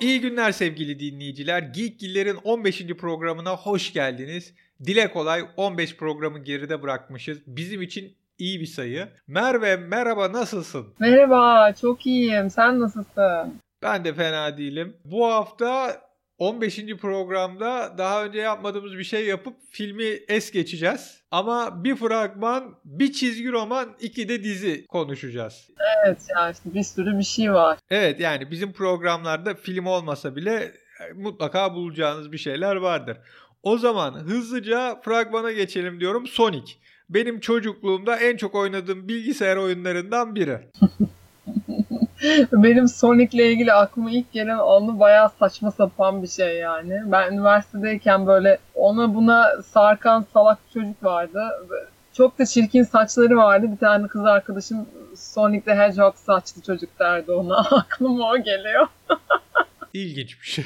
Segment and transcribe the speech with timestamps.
[0.00, 1.62] İyi günler sevgili dinleyiciler.
[1.62, 2.86] Geekgiller'in 15.
[2.86, 4.54] programına hoş geldiniz.
[4.86, 7.38] Dile kolay 15 programı geride bırakmışız.
[7.46, 9.08] Bizim için iyi bir sayı.
[9.26, 10.86] Merve merhaba nasılsın?
[10.98, 12.50] Merhaba çok iyiyim.
[12.50, 13.60] Sen nasılsın?
[13.82, 14.96] Ben de fena değilim.
[15.04, 16.00] Bu hafta
[16.38, 16.96] 15.
[17.00, 21.20] programda daha önce yapmadığımız bir şey yapıp filmi es geçeceğiz.
[21.30, 25.70] Ama bir fragman, bir çizgi roman, iki de dizi konuşacağız.
[26.04, 27.78] Evet ya işte bir sürü bir şey var.
[27.90, 33.16] Evet yani bizim programlarda film olmasa bile e, mutlaka bulacağınız bir şeyler vardır.
[33.62, 36.26] O zaman hızlıca fragmana geçelim diyorum.
[36.26, 36.72] Sonic.
[37.10, 40.58] Benim çocukluğumda en çok oynadığım bilgisayar oyunlarından biri.
[42.52, 47.02] Benim Sonic'le ilgili aklıma ilk gelen anı bayağı saçma sapan bir şey yani.
[47.06, 51.42] Ben üniversitedeyken böyle ona buna sarkan salak bir çocuk vardı.
[52.12, 53.66] Çok da çirkin saçları vardı.
[53.72, 54.86] Bir tane kız arkadaşım
[55.16, 57.56] Sonic the Hedgehog saçlı çocuk derdi ona.
[57.70, 58.86] Aklıma o geliyor.
[59.94, 60.64] İlginç bir şey.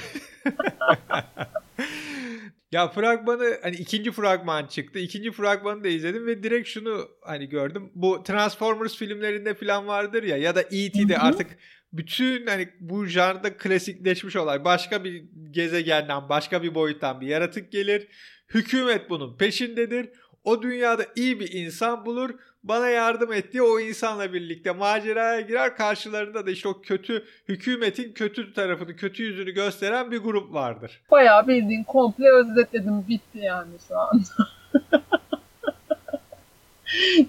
[2.72, 4.98] Ya fragmanı hani ikinci fragman çıktı.
[4.98, 7.90] İkinci fragmanı da izledim ve direkt şunu hani gördüm.
[7.94, 11.58] Bu Transformers filmlerinde falan vardır ya ya da E.T.'de artık
[11.92, 14.64] bütün hani bu janrda klasikleşmiş olay.
[14.64, 18.08] Başka bir gezegenden, başka bir boyuttan bir yaratık gelir.
[18.54, 20.08] Hükümet bunun peşindedir.
[20.44, 22.30] O dünyada iyi bir insan bulur
[22.64, 25.76] bana yardım ettiği o insanla birlikte maceraya girer.
[25.76, 31.00] Karşılarında da işte o kötü hükümetin kötü tarafını, kötü yüzünü gösteren bir grup vardır.
[31.10, 33.04] Bayağı bildiğin komple özetledim.
[33.08, 34.22] Bitti yani şu an.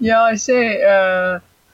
[0.00, 0.94] ya şey e,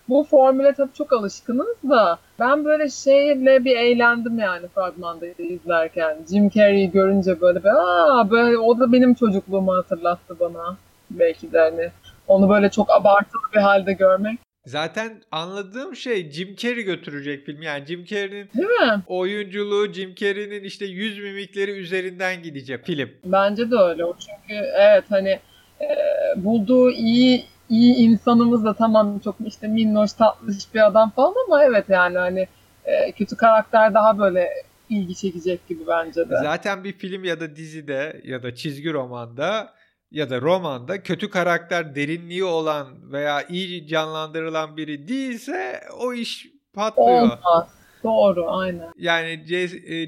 [0.09, 6.17] bu formüle tabii çok alışkınız da ben böyle şeyle bir eğlendim yani fragmanda izlerken.
[6.31, 10.77] Jim Carrey'i görünce böyle bir aa böyle o da benim çocukluğumu hatırlattı bana.
[11.11, 11.91] Belki de hani
[12.29, 14.39] onu böyle çok abartılı bir halde görmek.
[14.67, 17.63] Zaten anladığım şey Jim Carrey götürecek film.
[17.63, 23.11] Yani Jim Carrey'nin oyunculuğu, Jim Carrey'nin işte yüz mimikleri üzerinden gidecek film.
[23.25, 24.05] Bence de öyle.
[24.05, 25.39] O çünkü evet hani
[25.81, 25.89] e,
[26.37, 31.85] bulduğu iyi iyi insanımız da tamam çok işte minnoş tatlış bir adam falan ama evet
[31.89, 32.49] yani hani
[32.85, 34.49] e, kötü karakter daha böyle
[34.91, 36.37] ilgi çekecek gibi bence de.
[36.43, 39.73] Zaten bir film ya da dizide ya da çizgi romanda
[40.11, 47.23] ya da romanda kötü karakter derinliği olan veya iyi canlandırılan biri değilse o iş patlıyor.
[47.23, 47.69] Olmaz.
[48.05, 48.93] Doğru aynen.
[48.97, 49.45] Yani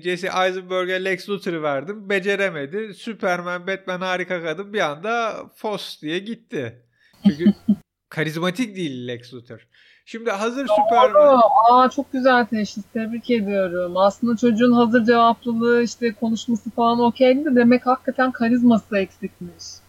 [0.02, 2.08] Jesse, e, Eisenberg'e Lex Luthor'ı verdim.
[2.08, 2.94] Beceremedi.
[2.94, 6.86] Superman, Batman harika kadın bir anda Foss diye gitti.
[7.26, 7.44] Çünkü
[8.08, 9.69] karizmatik değil Lex Luthor.
[10.04, 10.76] Şimdi hazır Doğru.
[10.76, 11.40] Superman...
[11.70, 12.84] Aa, çok güzel teşhis.
[12.92, 13.96] Tebrik ediyorum.
[13.96, 19.81] Aslında çocuğun hazır cevaplılığı işte konuşması falan okeydi de demek hakikaten karizması eksikmiş.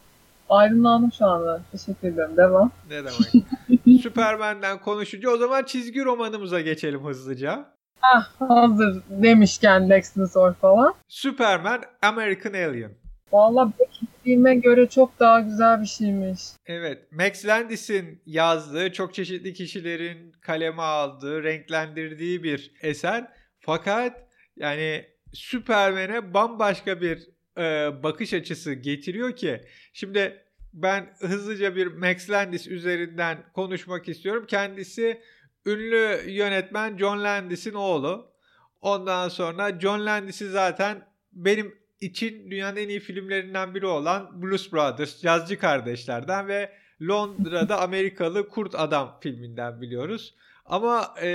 [0.54, 1.62] Aydınlandım şu anda.
[1.72, 2.38] Teşekkür ederim.
[2.38, 2.72] Devam.
[2.90, 4.02] Ne demek?
[4.04, 7.66] Superman'den konuşunca o zaman çizgi romanımıza geçelim hızlıca.
[8.02, 10.94] Ah hazır demişken Lex Luthor falan.
[11.08, 12.92] Superman American Alien.
[13.32, 16.42] Valla beklediğime göre çok daha güzel bir şeymiş.
[16.66, 17.12] Evet.
[17.12, 23.28] Max Landis'in yazdığı, çok çeşitli kişilerin kaleme aldığı, renklendirdiği bir eser.
[23.60, 27.64] Fakat yani Superman'e bambaşka bir e,
[28.04, 29.62] bakış açısı getiriyor ki
[29.94, 30.43] şimdi
[30.74, 34.46] ben hızlıca bir Max Landis üzerinden konuşmak istiyorum.
[34.48, 35.22] Kendisi
[35.66, 38.34] ünlü yönetmen John Landis'in oğlu.
[38.82, 45.22] Ondan sonra John Landis'i zaten benim için dünyanın en iyi filmlerinden biri olan Blues Brothers,
[45.22, 50.36] Cazcı Kardeşler'den ve Londra'da Amerikalı Kurt Adam filminden biliyoruz.
[50.66, 51.28] Ama e,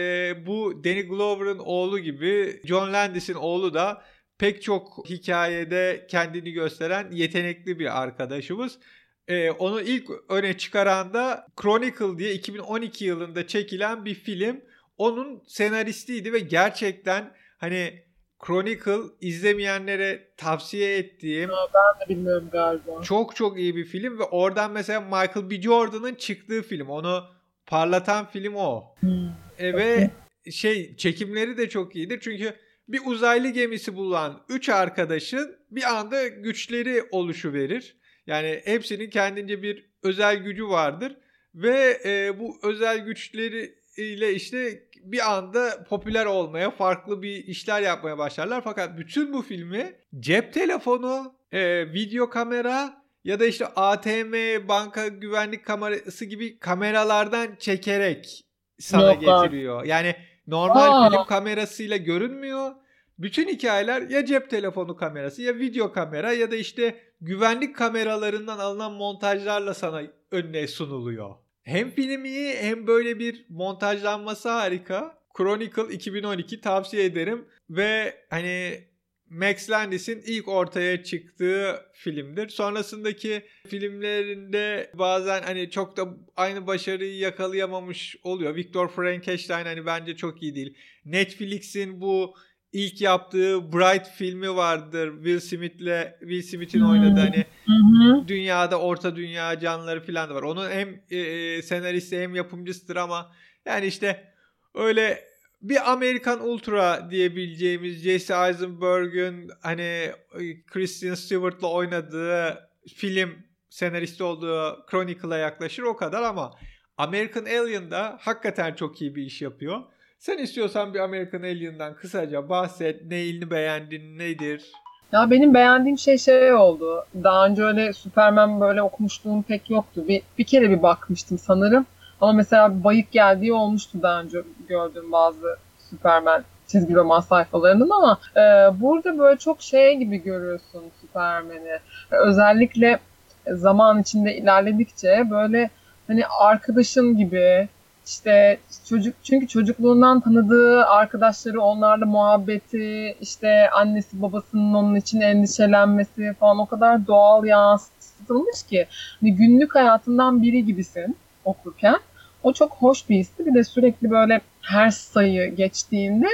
[0.47, 4.03] bu Danny Glover'ın oğlu gibi John Landis'in oğlu da
[4.39, 8.79] pek çok hikayede kendini gösteren yetenekli bir arkadaşımız.
[9.29, 14.61] Ee, onu ilk öne çıkaran da Chronicle diye 2012 yılında çekilen bir film.
[14.99, 18.03] Onun senaristiydi ve gerçekten hani
[18.47, 21.51] Chronicle izlemeyenlere tavsiye ettiğim.
[21.51, 23.03] Aa, ben de bilmiyorum galiba.
[23.03, 25.63] Çok çok iyi bir film ve oradan mesela Michael B.
[25.63, 26.89] Jordan'ın çıktığı film.
[26.89, 27.25] Onu
[27.67, 28.85] parlatan film o.
[29.01, 29.29] Hmm.
[29.59, 30.11] E, ve
[30.51, 32.21] şey çekimleri de çok iyidir.
[32.21, 32.55] Çünkü
[32.89, 37.97] bir uzaylı gemisi bulan 3 arkadaşın bir anda güçleri oluşu verir.
[38.29, 41.17] Yani hepsinin kendince bir özel gücü vardır
[41.55, 48.19] ve e, bu özel güçleri ile işte bir anda popüler olmaya, farklı bir işler yapmaya
[48.19, 48.61] başlarlar.
[48.65, 54.35] Fakat bütün bu filmi cep telefonu, e, video kamera ya da işte ATM,
[54.69, 58.45] banka güvenlik kamerası gibi kameralardan çekerek
[58.79, 59.85] sana Yok getiriyor.
[59.85, 60.17] Yani
[60.47, 61.11] normal Aa.
[61.11, 62.73] film kamerasıyla görünmüyor.
[63.19, 68.93] Bütün hikayeler ya cep telefonu kamerası ya video kamera ya da işte güvenlik kameralarından alınan
[68.93, 71.35] montajlarla sana önüne sunuluyor.
[71.63, 75.19] Hem film iyi hem böyle bir montajlanması harika.
[75.37, 78.85] Chronicle 2012 tavsiye ederim ve hani
[79.31, 82.49] Max Landis'in ilk ortaya çıktığı filmdir.
[82.49, 88.55] Sonrasındaki filmlerinde bazen hani çok da aynı başarıyı yakalayamamış oluyor.
[88.55, 90.75] Victor Frankenstein hani bence çok iyi değil.
[91.05, 92.35] Netflix'in bu
[92.73, 95.13] ilk yaptığı Bright filmi vardır.
[95.15, 96.91] Will Smith'le Will Smith'in hmm.
[96.91, 98.29] oynadığı hani hmm.
[98.29, 100.43] dünyada orta dünya canlıları falan da var.
[100.43, 103.33] Onun hem e, e, senaristi hem yapımcısıdır ama
[103.67, 104.33] yani işte
[104.75, 105.25] öyle
[105.63, 113.31] bir Amerikan Ultra diyebileceğimiz Jesse Eisenberg'ün hani e, Christian Stewart'la oynadığı film
[113.71, 116.55] senaristi olduğu Chronicle'a yaklaşır o kadar ama
[116.97, 119.83] American Alien'da hakikaten çok iyi bir iş yapıyor.
[120.19, 123.05] Sen istiyorsan bir American Alien'dan kısaca bahset.
[123.05, 124.73] Neyini beğendin, nedir?
[125.13, 127.07] Ya benim beğendiğim şey şey oldu.
[127.25, 130.05] Daha önce öyle Superman böyle okumuşluğum pek yoktu.
[130.09, 131.87] Bir, bir kere bir bakmıştım sanırım.
[132.21, 135.57] Ama mesela bayık geldiği olmuştu daha önce gördüğüm bazı
[135.91, 138.41] Superman çizgi roman sayfalarının ama e,
[138.81, 141.79] burada böyle çok şey gibi görüyorsun Superman'i.
[142.11, 142.99] Özellikle
[143.47, 145.71] zaman içinde ilerledikçe böyle
[146.07, 147.69] hani arkadaşın gibi
[148.09, 148.59] işte
[148.89, 156.67] çocuk çünkü çocukluğundan tanıdığı arkadaşları onlarla muhabbeti işte annesi babasının onun için endişelenmesi falan o
[156.67, 158.87] kadar doğal yansıtılmış ki.
[159.21, 161.99] Hani günlük hayatından biri gibisin okurken.
[162.43, 163.47] O çok hoş bir histi.
[163.47, 166.27] Bir de sürekli böyle her sayı geçtiğinde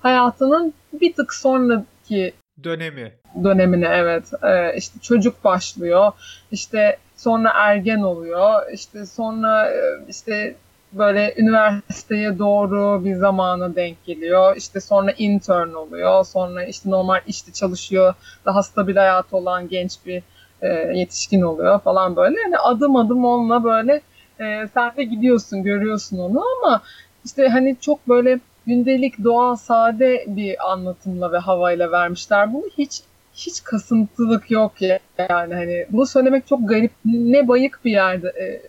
[0.00, 2.34] hayatının bir tık sonraki
[2.64, 3.12] dönemi.
[3.44, 6.12] dönemine evet ee, işte çocuk başlıyor
[6.52, 10.56] işte sonra ergen oluyor işte sonra e, işte
[10.92, 14.56] böyle üniversiteye doğru bir zamana denk geliyor.
[14.56, 16.24] İşte sonra intern oluyor.
[16.24, 18.14] Sonra işte normal işte çalışıyor.
[18.44, 20.22] Daha stabil hayatı olan genç bir
[20.62, 20.68] e,
[20.98, 22.40] yetişkin oluyor falan böyle.
[22.40, 24.00] Yani adım adım onunla böyle
[24.40, 26.82] e, sen de gidiyorsun, görüyorsun onu ama
[27.24, 32.64] işte hani çok böyle gündelik, doğal, sade bir anlatımla ve havayla vermişler bunu.
[32.78, 33.00] Hiç
[33.34, 36.90] hiç kasıntılık yok ya yani hani bunu söylemek çok garip.
[37.04, 38.62] Ne bayık bir yerde e,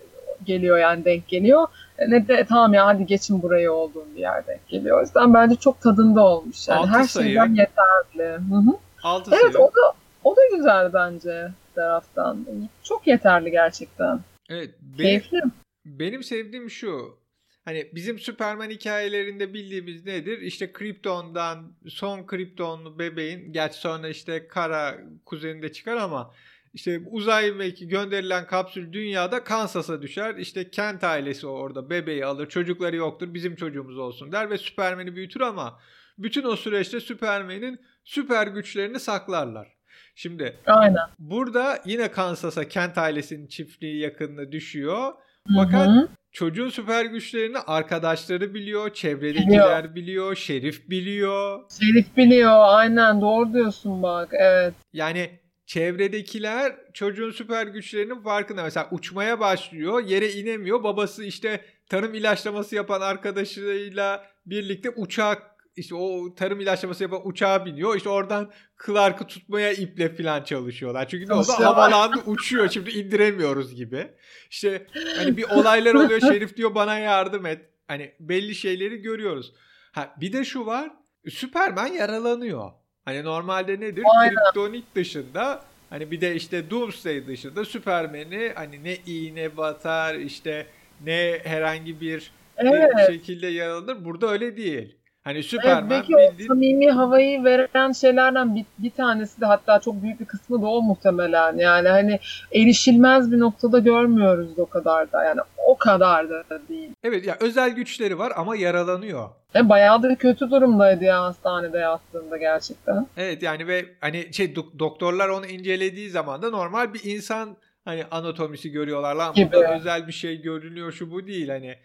[0.46, 1.68] geliyor yani denk geliyor.
[1.98, 5.00] E, ne de tamam ya hadi geçin buraya olduğum bir yerde geliyor.
[5.00, 6.68] O yüzden bence çok tadında olmuş.
[6.68, 7.28] Yani her sayı.
[7.28, 8.34] şeyden yeterli.
[8.34, 8.78] Hı -hı.
[9.04, 9.66] Altı evet sayı.
[9.66, 12.46] o da o da güzel bence taraftan.
[12.84, 14.20] Çok yeterli gerçekten.
[14.50, 14.70] Evet.
[14.82, 15.42] Benim, Keyifli.
[15.86, 17.18] Benim sevdiğim şu.
[17.66, 20.42] Hani bizim Superman hikayelerinde bildiğimiz nedir?
[20.42, 24.96] İşte Krypton'dan son Kryptonlu bebeğin gerçi sonra işte Kara
[25.26, 26.34] kuzeninde çıkar ama
[26.78, 30.36] işte uzay mekiği gönderilen kapsül dünyada Kansas'a düşer.
[30.36, 32.50] İşte Kent ailesi orada bebeği alır.
[32.50, 33.34] Çocukları yoktur.
[33.34, 35.80] Bizim çocuğumuz olsun der ve Superman'i büyütür ama
[36.18, 39.68] bütün o süreçte Superman'in süper güçlerini saklarlar.
[40.16, 41.04] Şimdi Aynen.
[41.20, 45.14] burada yine Kansas'a Kent ailesinin çiftliği yakınına düşüyor.
[45.56, 46.08] Fakat Hı-hı.
[46.32, 49.96] çocuğun süper güçlerini arkadaşları biliyor, çevredekiler biliyor.
[49.96, 51.60] biliyor, Şerif biliyor.
[51.80, 54.74] Şerif biliyor, aynen doğru diyorsun bak, evet.
[54.94, 55.30] Yani
[55.68, 58.64] çevredekiler çocuğun süper güçlerinin farkında.
[58.64, 60.84] Mesela uçmaya başlıyor, yere inemiyor.
[60.84, 67.96] Babası işte tarım ilaçlaması yapan arkadaşıyla birlikte uçak işte o tarım ilaçlaması yapan uçağa biniyor.
[67.96, 68.52] İşte oradan
[68.86, 71.08] Clark'ı tutmaya iple falan çalışıyorlar.
[71.08, 71.52] Çünkü ne oldu?
[71.52, 72.70] Havalandı uçuyor.
[72.70, 74.12] Şimdi indiremiyoruz gibi.
[74.50, 74.88] İşte
[75.18, 76.20] hani bir olaylar oluyor.
[76.34, 77.62] Şerif diyor bana yardım et.
[77.88, 79.54] Hani belli şeyleri görüyoruz.
[79.92, 80.92] Ha bir de şu var.
[81.30, 82.72] Superman yaralanıyor.
[83.08, 84.04] Hani normalde nedir?
[84.16, 84.36] Aynen.
[84.36, 90.68] Kryptonit dışında hani bir de işte Doomsday dışında Superman'i hani ne iğne batar işte
[91.06, 93.08] ne herhangi bir evet.
[93.08, 94.06] şekilde yaralanır.
[94.06, 94.96] Burada öyle değil.
[95.28, 96.50] Hani Superman evet, belki bildiğin...
[96.50, 100.68] o samimi havayı veren şeylerden bir, bir tanesi de hatta çok büyük bir kısmı da
[100.68, 101.58] o muhtemelen.
[101.58, 102.20] Yani hani
[102.52, 105.24] erişilmez bir noktada görmüyoruz o kadar da.
[105.24, 106.90] Yani o kadar da değil.
[107.04, 109.30] Evet ya özel güçleri var ama yaralanıyor.
[109.56, 113.08] E, bayağı da kötü durumdaydı ya hastanede yattığında gerçekten.
[113.18, 118.72] Evet yani ve hani şey doktorlar onu incelediği zaman da normal bir insan hani anatomisi
[118.72, 119.34] görüyorlar lan.
[119.38, 121.76] Burada özel bir şey görünüyor şu bu değil hani.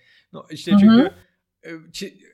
[0.51, 1.13] işte çünkü Hı-hı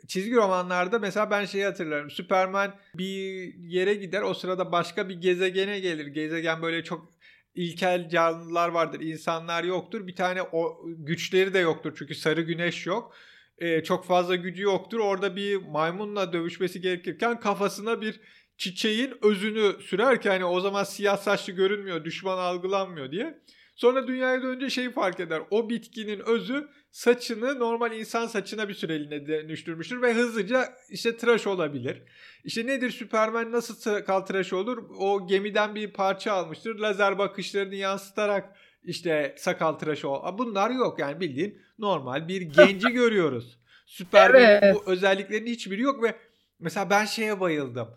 [0.08, 2.10] çizgi romanlarda mesela ben şeyi hatırlarım.
[2.10, 6.06] Superman bir yere gider o sırada başka bir gezegene gelir.
[6.06, 7.12] Gezegen böyle çok
[7.54, 9.00] ilkel canlılar vardır.
[9.00, 10.06] insanlar yoktur.
[10.06, 11.94] Bir tane o güçleri de yoktur.
[11.98, 13.14] Çünkü sarı güneş yok.
[13.58, 14.98] Ee, çok fazla gücü yoktur.
[14.98, 18.20] Orada bir maymunla dövüşmesi gerekirken kafasına bir
[18.56, 23.38] çiçeğin özünü sürerken hani o zaman siyah saçlı görünmüyor, düşman algılanmıyor diye.
[23.76, 25.42] Sonra dünyaya dönünce şeyi fark eder.
[25.50, 32.02] O bitkinin özü saçını normal insan saçına bir süreliğine dönüştürmüştür ve hızlıca işte tıraş olabilir.
[32.44, 34.90] İşte nedir Superman nasıl kal tıraş olur?
[34.98, 36.78] O gemiden bir parça almıştır.
[36.78, 40.38] Lazer bakışlarını yansıtarak işte sakal tıraşı ol.
[40.38, 43.58] Bunlar yok yani bildiğin normal bir genci görüyoruz.
[43.86, 44.74] Superman'in Evet.
[44.74, 46.14] bu özelliklerinin hiçbiri yok ve
[46.60, 47.88] mesela ben şeye bayıldım.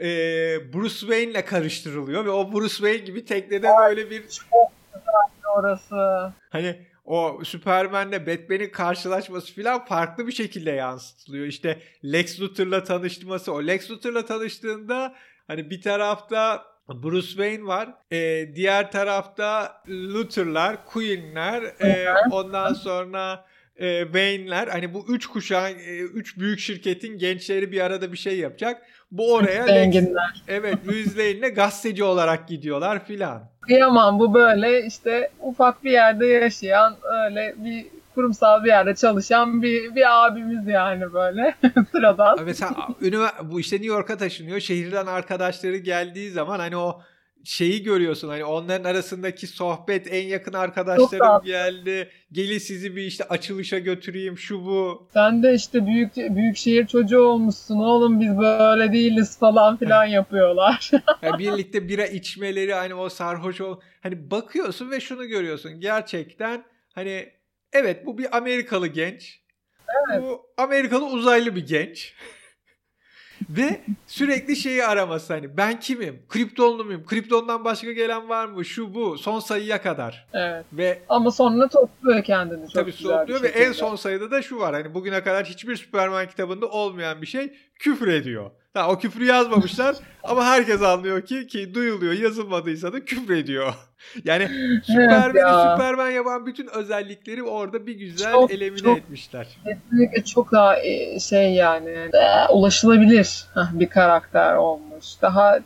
[0.00, 0.04] Ee,
[0.72, 6.32] Bruce Wayne'le karıştırılıyor ve o Bruce Wayne gibi teknede böyle bir Çok güzel orası.
[6.50, 11.46] hani o Superman'le Batman'in karşılaşması falan farklı bir şekilde yansıtılıyor.
[11.46, 13.52] İşte Lex Luthor'la tanışması.
[13.52, 15.14] O Lex Luthor'la tanıştığında
[15.46, 17.94] hani bir tarafta Bruce Wayne var.
[18.10, 23.44] e, diğer tarafta Luthor'lar, Queen'ler, e, ondan sonra
[23.76, 24.68] e, Wayne'ler.
[24.68, 28.82] Hani bu üç kuşağın, e, üç büyük şirketin gençleri bir arada bir şey yapacak.
[29.10, 30.42] Bu oraya Zenginler.
[30.48, 30.78] evet
[31.18, 33.50] Lane'le gazeteci olarak gidiyorlar filan.
[33.60, 39.94] Kıyamam bu böyle işte ufak bir yerde yaşayan öyle bir kurumsal bir yerde çalışan bir,
[39.94, 41.54] bir abimiz yani böyle
[41.92, 42.38] sıradan.
[42.44, 42.70] Mesela
[43.02, 44.60] ünivers- bu işte New York'a taşınıyor.
[44.60, 47.00] Şehirden arkadaşları geldiği zaman hani o
[47.44, 48.28] şeyi görüyorsun.
[48.28, 52.10] Hani onların arasındaki sohbet en yakın arkadaşlarım geldi.
[52.32, 55.08] Gelin sizi bir işte açılışa götüreyim şu bu.
[55.12, 60.90] Sen de işte büyük büyük şehir çocuğu olmuşsun oğlum biz böyle değiliz falan filan yapıyorlar.
[61.22, 63.80] Yani birlikte bira içmeleri hani o sarhoş ol.
[64.02, 65.80] Hani bakıyorsun ve şunu görüyorsun.
[65.80, 67.28] Gerçekten hani
[67.72, 69.42] evet bu bir Amerikalı genç.
[70.20, 72.14] Bu Amerikalı uzaylı bir genç.
[73.56, 76.22] Ve sürekli şeyi araması hani ben kimim?
[76.28, 77.04] Kriptonlu muyum?
[77.06, 78.64] Kriptondan başka gelen var mı?
[78.64, 79.18] Şu bu.
[79.18, 80.26] Son sayıya kadar.
[80.32, 80.64] evet.
[80.72, 84.74] Ve Ama sonra topluyor kendini çok tabii topluyor ve en son sayıda da şu var.
[84.74, 88.50] Hani bugüne kadar hiçbir Superman kitabında olmayan bir şey küfür ediyor.
[88.74, 93.74] Ha, o küfrü yazmamışlar ama herkes anlıyor ki ki duyuluyor yazılmadıysa da küfür ediyor.
[94.24, 94.48] Yani
[94.86, 95.72] Superman'i ya.
[95.72, 98.98] Superman yapan bütün özellikleri orada bir güzel Çok, elimine çok.
[98.98, 99.48] etmişler.
[99.64, 105.04] Kesinlikle çok daha e, şey yani e, ulaşılabilir bir karakter olmuş.
[105.22, 105.58] Daha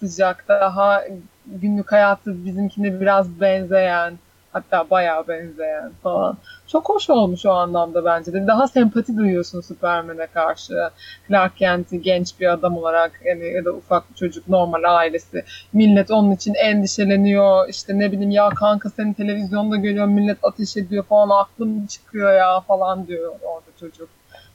[0.00, 1.04] sıcak, daha
[1.46, 4.18] günlük hayatı bizimkine biraz benzeyen,
[4.52, 6.36] hatta bayağı benzeyen falan.
[6.66, 8.46] Çok hoş olmuş o anlamda bence de.
[8.46, 10.90] Daha sempati duyuyorsun Superman'e karşı.
[11.28, 15.44] Clark Kent'i genç bir adam olarak yani ya da ufak bir çocuk normal ailesi.
[15.72, 17.68] Millet onun için endişeleniyor.
[17.68, 22.60] İşte ne bileyim ya kanka seni televizyonda görüyor millet ateş ediyor falan aklım çıkıyor ya
[22.60, 24.08] falan diyor orada çocuk.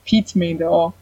[0.05, 0.93] Pete miydi o?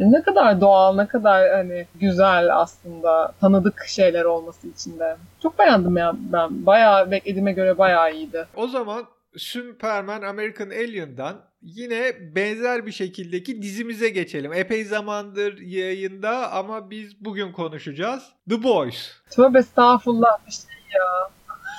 [0.00, 5.16] Ne kadar doğal, ne kadar hani güzel aslında tanıdık şeyler olması içinde.
[5.42, 6.66] Çok beğendim ya ben.
[6.66, 8.46] Bayağı beklediğime göre bayağı iyiydi.
[8.56, 9.04] O zaman
[9.36, 14.52] Superman American Alien'dan yine benzer bir şekildeki dizimize geçelim.
[14.52, 18.22] Epey zamandır yayında ama biz bugün konuşacağız.
[18.48, 19.10] The Boys.
[19.30, 20.64] Tövbe estağfurullah bir şey.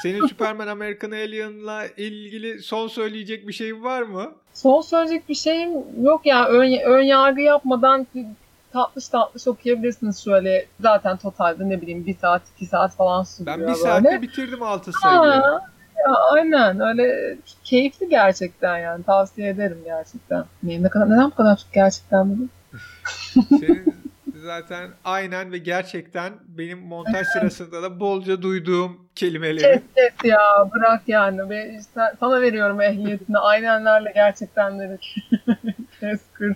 [0.01, 4.31] Senin Superman American Alien'la ilgili son söyleyecek bir şeyin var mı?
[4.53, 5.72] Son söyleyecek bir şeyim
[6.03, 6.48] yok ya.
[6.48, 8.08] Ön, ön yargı yapmadan
[8.74, 10.65] tatlış tatlış okuyabilirsiniz şöyle.
[10.81, 13.77] Zaten totalde ne bileyim bir saat iki saat falan sürüyor Ben bir böyle.
[13.77, 15.41] saatte bitirdim 6 sayıyı.
[16.08, 20.46] Ya aynen öyle keyifli gerçekten yani tavsiye ederim gerçekten.
[20.63, 22.50] Ne, ne kadar neden bu kadar çok gerçekten dedim?
[23.50, 24.00] Senin
[24.41, 29.65] zaten aynen ve gerçekten benim montaj sırasında da bolca duyduğum kelimeleri.
[29.65, 34.98] Evet, evet ya bırak yani ve işte sana veriyorum ehliyetini aynenlerle gerçektenleri
[36.00, 36.55] kes kır.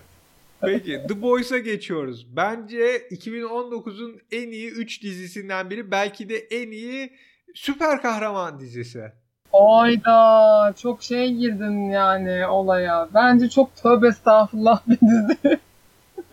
[0.61, 2.35] Peki The Boys'a geçiyoruz.
[2.35, 7.13] Bence 2019'un en iyi 3 dizisinden biri belki de en iyi
[7.53, 9.11] süper kahraman dizisi.
[9.51, 13.09] Oyda çok şey girdin yani olaya.
[13.13, 15.59] Bence çok tövbe estağfurullah bir dizi.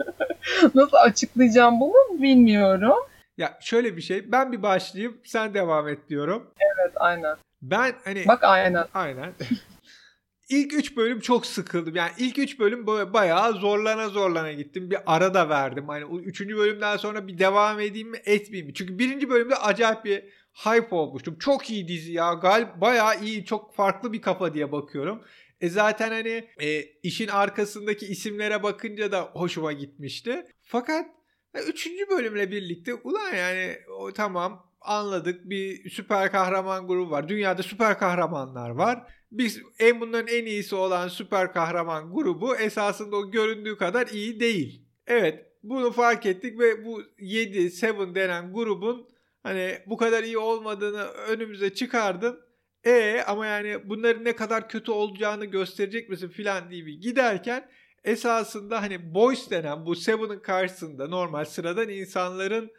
[0.75, 2.99] Nasıl açıklayacağım bunu bilmiyorum.
[3.37, 6.51] Ya şöyle bir şey ben bir başlayayım sen devam et diyorum.
[6.77, 7.37] Evet aynen.
[7.63, 8.85] Ben hani Bak aynen.
[8.95, 9.33] Aynen.
[10.49, 11.97] İlk 3 bölüm çok sıkıldım.
[11.97, 14.91] Yani ilk 3 bölüm böyle bayağı zorlana zorlana gittim.
[14.91, 15.89] Bir ara da verdim.
[15.89, 16.41] Hani 3.
[16.41, 18.75] bölümden sonra bir devam edeyim mi etmeyeyim mi?
[18.75, 21.39] Çünkü birinci bölümde acayip bir hype olmuştum.
[21.39, 22.33] Çok iyi dizi ya.
[22.33, 25.23] Gal bayağı iyi, çok farklı bir kafa diye bakıyorum.
[25.63, 30.45] E zaten hani e, işin arkasındaki isimlere bakınca da hoşuma gitmişti.
[30.63, 31.07] Fakat
[31.55, 37.29] e, üçüncü bölümle birlikte ulan yani o tamam anladık bir süper kahraman grubu var.
[37.29, 39.13] Dünyada süper kahramanlar var.
[39.33, 44.85] Biz en bunların en iyisi olan süper kahraman grubu esasında o göründüğü kadar iyi değil.
[45.07, 47.75] Evet bunu fark ettik ve bu 7 7
[48.15, 49.09] denen grubun
[49.43, 52.52] hani bu kadar iyi olmadığını önümüze çıkardın.
[52.87, 57.69] E ama yani bunların ne kadar kötü olacağını gösterecek misin filan diye bir giderken
[58.05, 62.71] esasında hani boys denen bu Seven'ın karşısında normal sıradan insanların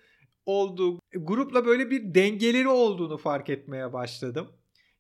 [0.46, 4.52] olduğu grupla böyle bir dengeleri olduğunu fark etmeye başladım.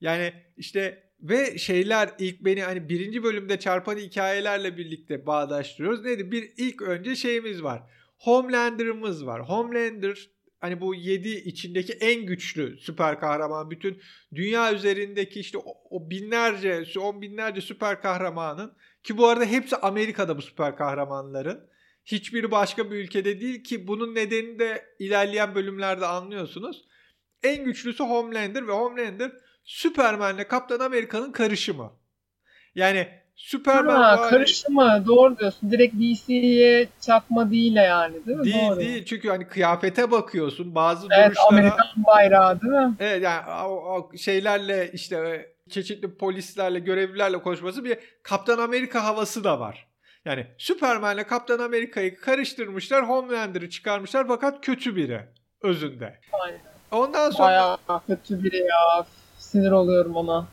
[0.01, 6.05] Yani işte ve şeyler ilk beni hani birinci bölümde çarpan hikayelerle birlikte bağdaştırıyoruz.
[6.05, 6.31] Neydi?
[6.31, 7.83] Bir ilk önce şeyimiz var.
[8.17, 9.41] Homelander'ımız var.
[9.41, 10.29] Homelander
[10.63, 13.72] hani bu 7 içindeki en güçlü süper kahraman.
[13.72, 14.01] Bütün
[14.36, 20.38] dünya üzerindeki işte o, o binlerce, on binlerce süper kahramanın Ki bu arada hepsi Amerika'da
[20.38, 21.70] bu süper kahramanların.
[22.05, 26.86] Hiçbiri başka bir ülkede değil ki bunun nedenini de ilerleyen bölümlerde anlıyorsunuz.
[27.43, 29.32] En güçlüsü Homelander ve Homelander
[29.63, 31.93] Superman'le Kaptan Amerika'nın karışımı.
[32.75, 35.05] Yani Superman Ha, var.
[35.05, 35.71] doğru diyorsun.
[35.71, 38.45] Direkt DC'ye çakma değil yani değil mi?
[38.45, 38.79] Değil doğru.
[38.79, 42.93] değil çünkü hani kıyafete bakıyorsun bazı Evet duruşlara Amerikan bayrağı değil mi?
[42.99, 49.43] evet yani o, o şeylerle işte e, çeşitli polislerle görevlilerle konuşması bir Kaptan Amerika havası
[49.43, 49.87] da var.
[50.25, 55.21] Yani Superman'le Kaptan Amerika'yı karıştırmışlar Homelander'ı çıkarmışlar fakat kötü biri
[55.61, 56.19] özünde.
[56.43, 56.59] Aynen.
[56.91, 59.05] Ondan sonra Bayağı kötü biri ya.
[59.37, 60.47] Sinir oluyorum ona.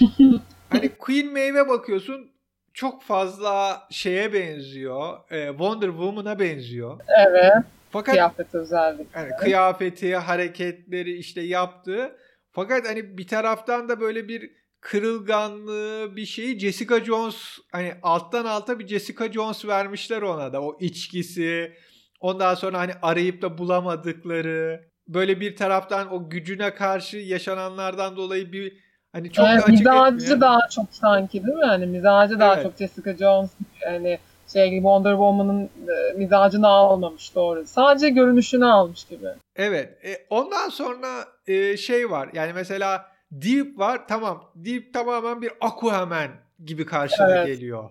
[0.70, 2.30] hani Queen Maeve'e bakıyorsun
[2.74, 5.18] çok fazla şeye benziyor.
[5.30, 7.00] e, Wonder Woman'a benziyor.
[7.28, 7.52] Evet.
[7.90, 9.20] Fakat Kıyafet özellikle.
[9.20, 12.16] Yani kıyafeti, hareketleri işte yaptığı.
[12.52, 18.78] Fakat hani bir taraftan da böyle bir kırılganlığı bir şeyi Jessica Jones hani alttan alta
[18.78, 21.72] bir Jessica Jones vermişler ona da o içkisi
[22.20, 28.85] ondan sonra hani arayıp da bulamadıkları böyle bir taraftan o gücüne karşı yaşananlardan dolayı bir
[29.16, 30.40] hani çok da açık mizacı etmiyor.
[30.40, 31.66] daha çok sanki değil mi?
[31.66, 32.62] Yani mizacı daha Evet.
[32.62, 33.50] çok Jessica Jones
[33.86, 34.18] yani
[34.52, 37.66] şey gibi Wonder Woman'ın e, mizacını almamış doğru.
[37.66, 39.26] Sadece görünüşünü almış gibi.
[39.56, 40.04] Evet.
[40.04, 41.08] E, ondan sonra
[41.46, 42.28] e, şey var.
[42.32, 44.00] Yani mesela Deep var.
[44.08, 44.44] Tamam.
[44.54, 46.28] Deep tamamen bir Aquaman
[46.64, 47.46] gibi karşına Evet.
[47.46, 47.90] geliyor.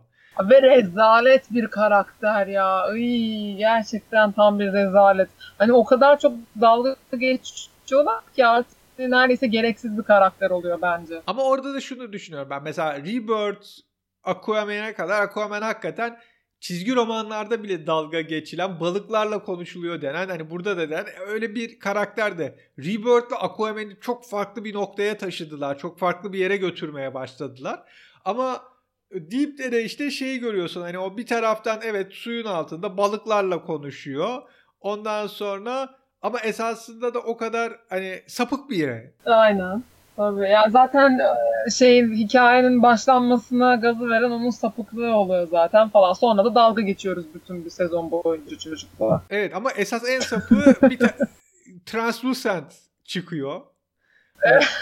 [0.50, 2.96] Ve rezalet bir karakter ya.
[2.96, 5.30] Iy, gerçekten tam bir rezalet.
[5.58, 11.22] Hani o kadar çok dalga geçiyorlar ki artık neredeyse gereksiz bir karakter oluyor bence.
[11.28, 12.64] Ama orada da şunu düşünüyorum ben.
[12.64, 13.68] Mesela Rebirth
[14.24, 16.20] Aquaman'e kadar Aquaman hakikaten
[16.60, 22.38] çizgi romanlarda bile dalga geçilen balıklarla konuşuluyor denen hani burada da denen öyle bir karakter
[22.38, 25.78] de Rebirth'le Aquaman'i çok farklı bir noktaya taşıdılar.
[25.78, 27.80] Çok farklı bir yere götürmeye başladılar.
[28.26, 28.64] Ama
[29.12, 34.42] Deep'te de işte şeyi görüyorsun hani o bir taraftan evet suyun altında balıklarla konuşuyor.
[34.80, 39.14] Ondan sonra ama esasında da o kadar hani sapık bir yere.
[39.26, 39.84] Aynen.
[40.16, 40.50] Tabii.
[40.50, 46.14] Ya zaten e, şeyin hikayenin başlanmasına gazı veren onun sapıklığı oluyor zaten falan.
[46.14, 49.24] Sonra da dalga geçiyoruz bütün bir sezon boyunca çocukla.
[49.30, 51.16] Evet ama esas en sapı bir ta-
[51.86, 53.62] Translucent çıkıyor.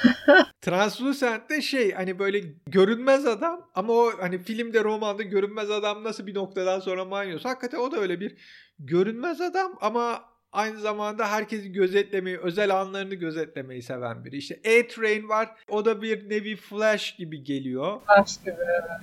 [0.62, 6.28] Translucent de şey hani böyle görünmez adam ama o hani filmde romanda görünmez adam nasıl
[6.28, 7.50] bir noktadan sonra manyosu.
[7.50, 8.38] Hakikaten o da öyle bir
[8.80, 10.22] görünmez adam ama
[10.54, 14.38] aynı zamanda herkesi gözetlemeyi, özel anlarını gözetlemeyi seven biri.
[14.38, 15.50] İşte A-Train var.
[15.70, 18.02] O da bir nevi Flash gibi geliyor.
[18.08, 18.56] Taş gibi.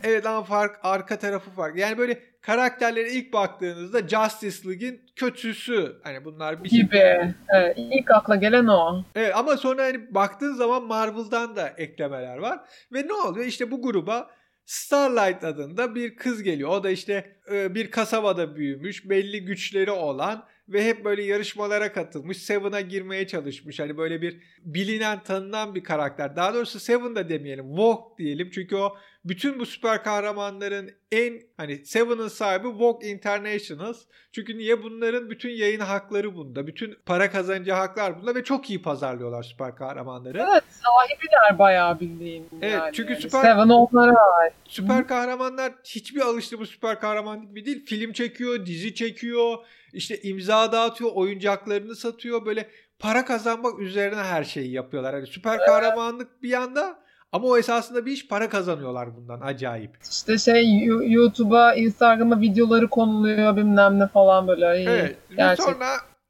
[0.05, 1.81] Evet ama fark arka tarafı farklı.
[1.81, 6.01] Yani böyle karakterlere ilk baktığınızda Justice League'in kötüsü.
[6.03, 6.81] Hani bunlar bir şey.
[6.81, 7.35] Gibi.
[7.55, 9.05] Evet, ilk akla gelen o.
[9.15, 12.61] Evet ama sonra hani baktığın zaman Marvel'dan da eklemeler var.
[12.93, 13.47] Ve ne oluyor?
[13.47, 14.31] İşte bu gruba
[14.65, 16.71] Starlight adında bir kız geliyor.
[16.71, 22.37] O da işte e, bir kasabada büyümüş, belli güçleri olan ve hep böyle yarışmalara katılmış.
[22.37, 23.81] Seven'a girmeye çalışmış.
[23.81, 26.37] Hani böyle bir bilinen, tanınan bir karakter.
[26.37, 28.51] Daha doğrusu Seven da demeyelim, Vogue diyelim.
[28.51, 34.03] Çünkü o bütün bu süper kahramanların en hani Seven'ın sahibi Vogue Internationals.
[34.33, 34.83] Çünkü niye?
[34.83, 36.67] Bunların bütün yayın hakları bunda.
[36.67, 40.39] Bütün para kazanacağı haklar bunda ve çok iyi pazarlıyorlar süper kahramanları.
[40.51, 42.93] Evet sahibiler bayağı bildiğin Evet, yani.
[42.93, 44.53] çünkü süper- Seven onlara ait.
[44.69, 47.87] Süper kahramanlar hiçbir alıştığımız süper kahraman gibi değil.
[47.87, 49.57] Film çekiyor, dizi çekiyor,
[49.93, 52.47] işte imza dağıtıyor, oyuncaklarını satıyor.
[52.47, 55.15] Böyle para kazanmak üzerine her şeyi yapıyorlar.
[55.15, 57.01] Hani süper kahramanlık bir yanda
[57.33, 59.91] ama o esasında bir iş para kazanıyorlar bundan acayip.
[60.11, 64.79] İşte şey YouTube'a, Instagram'a videoları konuluyor bilmem ne falan böyle.
[64.79, 64.89] İyi.
[64.89, 65.17] Evet.
[65.31, 65.65] Ve gerçek.
[65.65, 65.87] sonra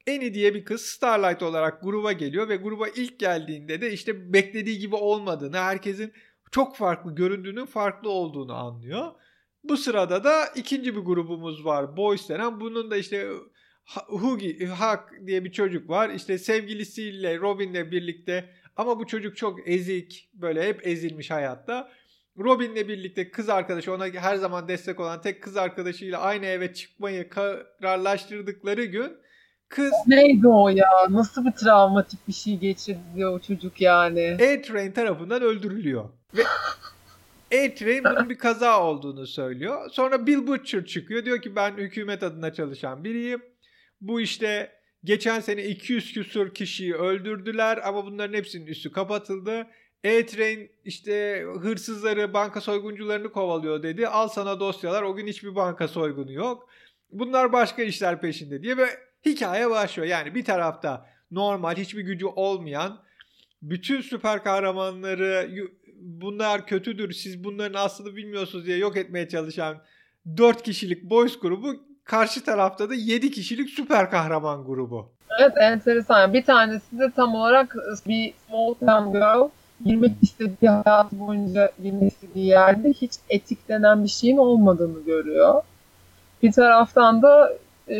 [0.08, 4.78] Annie diye bir kız Starlight olarak gruba geliyor ve gruba ilk geldiğinde de işte beklediği
[4.78, 6.12] gibi olmadığını, herkesin
[6.50, 9.12] çok farklı göründüğünün farklı olduğunu anlıyor.
[9.64, 11.96] Bu sırada da ikinci bir grubumuz var.
[11.96, 12.60] Boys denen.
[12.60, 13.28] Bunun da işte
[14.08, 16.10] Hugi, Hak diye bir çocuk var.
[16.10, 20.30] İşte sevgilisiyle Robin'le birlikte ama bu çocuk çok ezik.
[20.34, 21.90] Böyle hep ezilmiş hayatta.
[22.38, 27.28] Robin'le birlikte kız arkadaşı ona her zaman destek olan tek kız arkadaşıyla aynı eve çıkmayı
[27.28, 29.16] kararlaştırdıkları gün
[29.68, 30.88] kız Neydi o ya?
[31.10, 34.34] Nasıl bir travmatik bir şey geçirdi o çocuk yani?
[34.34, 36.04] A-Train tarafından öldürülüyor.
[36.36, 36.42] Ve
[37.54, 39.90] A-Train bunun bir kaza olduğunu söylüyor.
[39.90, 41.24] Sonra Bill Butcher çıkıyor.
[41.24, 43.42] Diyor ki ben hükümet adına çalışan biriyim.
[44.00, 44.72] Bu işte
[45.04, 49.66] geçen sene 200 küsur kişiyi öldürdüler ama bunların hepsinin üstü kapatıldı.
[50.04, 54.08] A-Train işte hırsızları, banka soyguncularını kovalıyor dedi.
[54.08, 55.02] Al sana dosyalar.
[55.02, 56.68] O gün hiçbir banka soygunu yok.
[57.12, 58.86] Bunlar başka işler peşinde diye ve
[59.26, 60.08] hikaye başlıyor.
[60.08, 63.02] Yani bir tarafta normal hiçbir gücü olmayan
[63.62, 65.50] bütün süper kahramanları
[66.00, 69.82] bunlar kötüdür siz bunların aslını bilmiyorsunuz diye yok etmeye çalışan
[70.36, 75.06] 4 kişilik boys grubu karşı tarafta da 7 kişilik süper kahraman grubu.
[75.40, 76.32] Evet enteresan.
[76.32, 79.48] Bir tanesi de tam olarak bir small town girl
[79.84, 85.62] girmek istediği hayat boyunca girmek istediği yerde hiç etik denen bir şeyin olmadığını görüyor.
[86.42, 87.52] Bir taraftan da
[87.88, 87.96] e,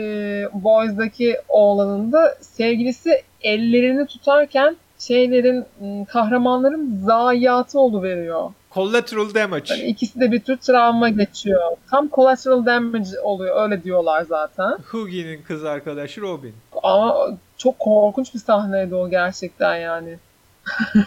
[0.53, 5.65] Boys'daki oğlanın da sevgilisi ellerini tutarken şeylerin
[6.05, 8.51] kahramanların zayiatı veriyor.
[8.75, 9.75] Collateral damage.
[9.75, 11.61] Yani ikisi de bir tür travma geçiyor.
[11.91, 14.79] Tam collateral damage oluyor öyle diyorlar zaten.
[14.91, 16.55] Hughie'nin kız arkadaşı Robin.
[16.83, 20.19] Ama çok korkunç bir sahneydi o gerçekten yani.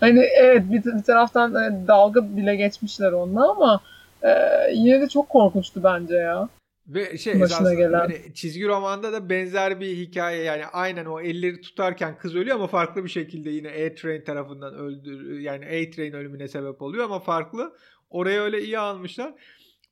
[0.00, 3.80] hani evet bir, bir taraftan e, dalga bile geçmişler onunla ama
[4.22, 4.30] e,
[4.72, 6.48] yine de çok korkunçtu bence ya.
[6.94, 7.98] Ve şey Başına gelen.
[7.98, 12.66] Hani çizgi romanda da benzer bir hikaye yani aynen o elleri tutarken kız ölüyor ama
[12.66, 17.72] farklı bir şekilde yine A-Train tarafından öldür yani A-Train ölümüne sebep oluyor ama farklı.
[18.10, 19.34] Oraya öyle iyi almışlar.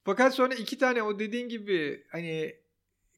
[0.05, 2.55] Fakat sonra iki tane o dediğin gibi hani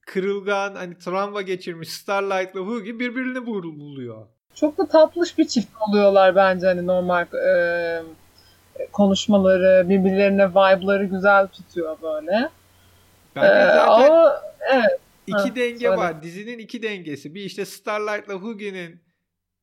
[0.00, 4.26] kırılgan hani travma geçirmiş Starlight'la Hughie birbirini buluyor.
[4.54, 8.02] Çok da tatlış bir çift oluyorlar bence hani normal e,
[8.92, 12.50] konuşmaları, birbirlerine vibe'ları güzel tutuyor böyle.
[13.36, 15.00] Bence ee, zaten ama, evet.
[15.26, 15.96] iki ha, denge söyle.
[15.96, 16.22] var.
[16.22, 17.34] Dizinin iki dengesi.
[17.34, 19.00] Bir işte Starlight'la Hughie'nin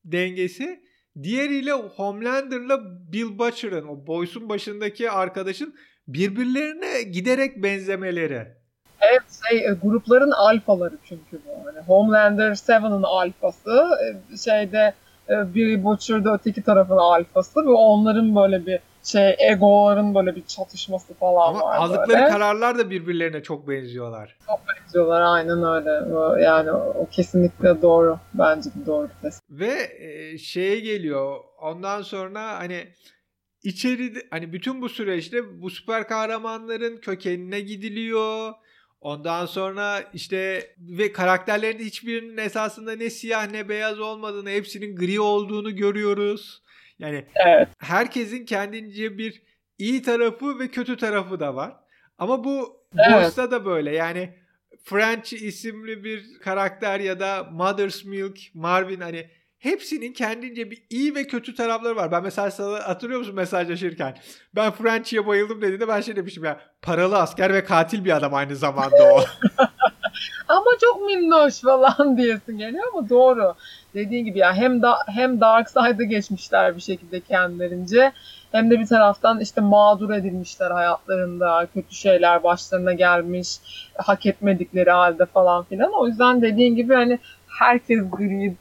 [0.06, 0.88] dengesi.
[1.23, 2.80] Diğeriyle Homelander'la
[3.12, 5.75] Bill Butcher'ın o Boyce'un başındaki arkadaşın
[6.08, 8.47] birbirlerine giderek benzemeleri.
[9.01, 11.67] Evet şey e, grupların alfaları çünkü bu.
[11.67, 13.89] Yani Homelander 7'ın alfası.
[14.03, 14.93] E, şeyde
[15.30, 21.13] e, Billy Butcher'da öteki tarafın alfası ve onların böyle bir şey egoların böyle bir çatışması
[21.13, 21.75] falan Ama var.
[21.75, 22.29] Ama aldıkları böyle.
[22.29, 24.38] kararlar da birbirlerine çok benziyorlar.
[24.47, 26.43] Çok benziyorlar aynen öyle.
[26.43, 28.19] Yani o kesinlikle doğru.
[28.33, 29.41] Bence bir doğru test.
[29.49, 31.39] Ve e, şeye geliyor.
[31.62, 32.88] Ondan sonra hani
[33.63, 38.53] içeri hani bütün bu süreçte bu süper kahramanların kökenine gidiliyor.
[39.01, 45.75] Ondan sonra işte ve karakterlerin hiçbirinin esasında ne siyah ne beyaz olmadığını, hepsinin gri olduğunu
[45.75, 46.63] görüyoruz.
[46.99, 47.67] Yani evet.
[47.77, 49.41] herkesin kendince bir
[49.77, 51.75] iyi tarafı ve kötü tarafı da var.
[52.17, 53.38] Ama bu evet.
[53.38, 53.95] Da böyle.
[53.95, 54.33] Yani
[54.83, 59.29] French isimli bir karakter ya da Mother's Milk, Marvin hani
[59.60, 62.12] hepsinin kendince bir iyi ve kötü tarafları var.
[62.12, 64.17] Ben mesela sana hatırlıyor musun mesajlaşırken?
[64.55, 68.55] Ben French'e bayıldım dediğinde ben şey demiştim ya paralı asker ve katil bir adam aynı
[68.55, 69.23] zamanda o.
[70.47, 73.53] ama çok minnoş falan diyesin geliyor ama doğru.
[73.93, 78.12] Dediğin gibi ya hem da hem Dark Side'a geçmişler bir şekilde kendilerince
[78.51, 83.58] hem de bir taraftan işte mağdur edilmişler hayatlarında, kötü şeyler başlarına gelmiş,
[83.97, 85.91] hak etmedikleri halde falan filan.
[85.93, 87.19] O yüzden dediğin gibi hani
[87.60, 88.56] herkes gri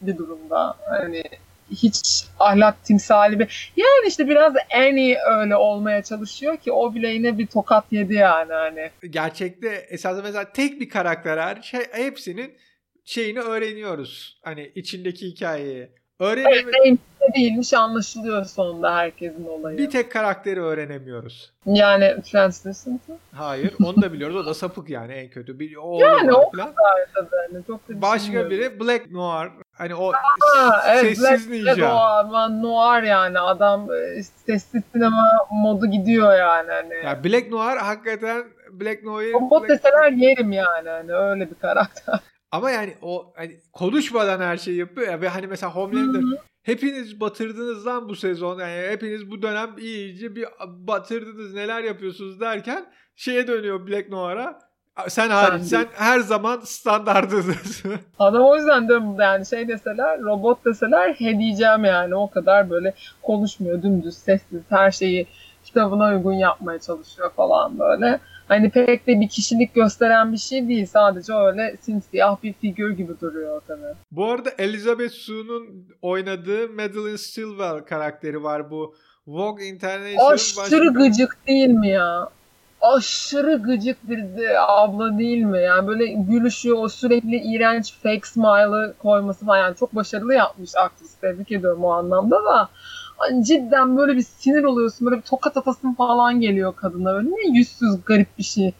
[0.00, 0.74] bir durumda.
[0.88, 1.24] Hani
[1.70, 7.08] hiç ahlak timsali bir yani işte biraz en iyi öyle olmaya çalışıyor ki o bile
[7.08, 8.90] yine bir tokat yedi yani hani.
[9.10, 12.54] Gerçekte esasında mesela tek bir karakter şey hepsinin
[13.04, 14.40] şeyini öğreniyoruz.
[14.44, 15.88] Hani içindeki hikayeyi.
[16.20, 16.74] Öğrenemedik.
[16.84, 16.98] Evet,
[17.36, 19.78] değilmiş anlaşılıyor sonunda herkesin olayı.
[19.78, 21.52] Bir tek karakteri öğrenemiyoruz.
[21.66, 23.00] Yani Translucent
[23.32, 24.36] Hayır onu da biliyoruz.
[24.36, 25.58] O da sapık yani en kötü.
[25.58, 26.74] Bir, o yani o falan.
[26.74, 27.28] kadar tabii.
[27.52, 27.64] Yani.
[27.66, 29.48] Çok da Başka biri Black Noir.
[29.78, 31.88] Hani o Aa, evet, sessiz Black, ninja.
[31.88, 33.40] Noir, Noir yani.
[33.40, 36.70] Adam e, sessiz sinema modu gidiyor yani.
[36.70, 36.94] Hani.
[37.04, 39.32] Ya Black Noir hakikaten Black Noir.
[39.32, 39.68] Robot Black...
[39.68, 40.88] deseler yerim yani.
[40.88, 42.20] Hani öyle bir karakter.
[42.50, 47.86] Ama yani o hani konuşmadan her şeyi yapıyor ya ve hani mesela Homelander hepiniz batırdınız
[47.86, 52.86] lan bu sezon yani hepiniz bu dönem iyice bir batırdınız neler yapıyorsunuz derken
[53.16, 54.67] şeye dönüyor Black Noir'a
[55.08, 57.82] sen hariç sen, her zaman standartınız.
[58.18, 62.94] Adam o yüzden de yani şey deseler robot deseler he diyeceğim yani o kadar böyle
[63.22, 65.26] konuşmuyor dümdüz sessiz her şeyi
[65.64, 70.86] kitabına uygun yapmaya çalışıyor falan böyle hani pek de bir kişilik gösteren bir şey değil.
[70.86, 73.94] Sadece öyle simsiyah bir figür gibi duruyor ortada.
[74.10, 78.94] Bu arada Elizabeth Sue'nun oynadığı Madeline Stilwell karakteri var bu.
[79.26, 81.06] Vogue International Aşırı başında...
[81.06, 82.28] gıcık değil mi ya?
[82.80, 85.62] Aşırı gıcık bir de abla değil mi?
[85.62, 89.58] Yani böyle gülüşü, o sürekli iğrenç fake smile'ı koyması falan.
[89.58, 91.14] Yani çok başarılı yapmış aktris.
[91.14, 92.68] Tebrik ediyorum o anlamda da
[93.16, 95.06] hani cidden böyle bir sinir oluyorsun.
[95.06, 97.14] Böyle bir tokat atasın falan geliyor kadına.
[97.14, 98.72] Böyle ne yüzsüz garip bir şey.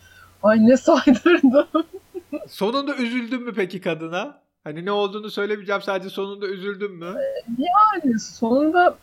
[0.42, 1.66] Ay ne saydırdım.
[2.48, 4.38] sonunda üzüldün mü peki kadına?
[4.64, 7.14] Hani ne olduğunu söylemeyeceğim sadece sonunda üzüldün mü?
[7.58, 8.96] Yani sonunda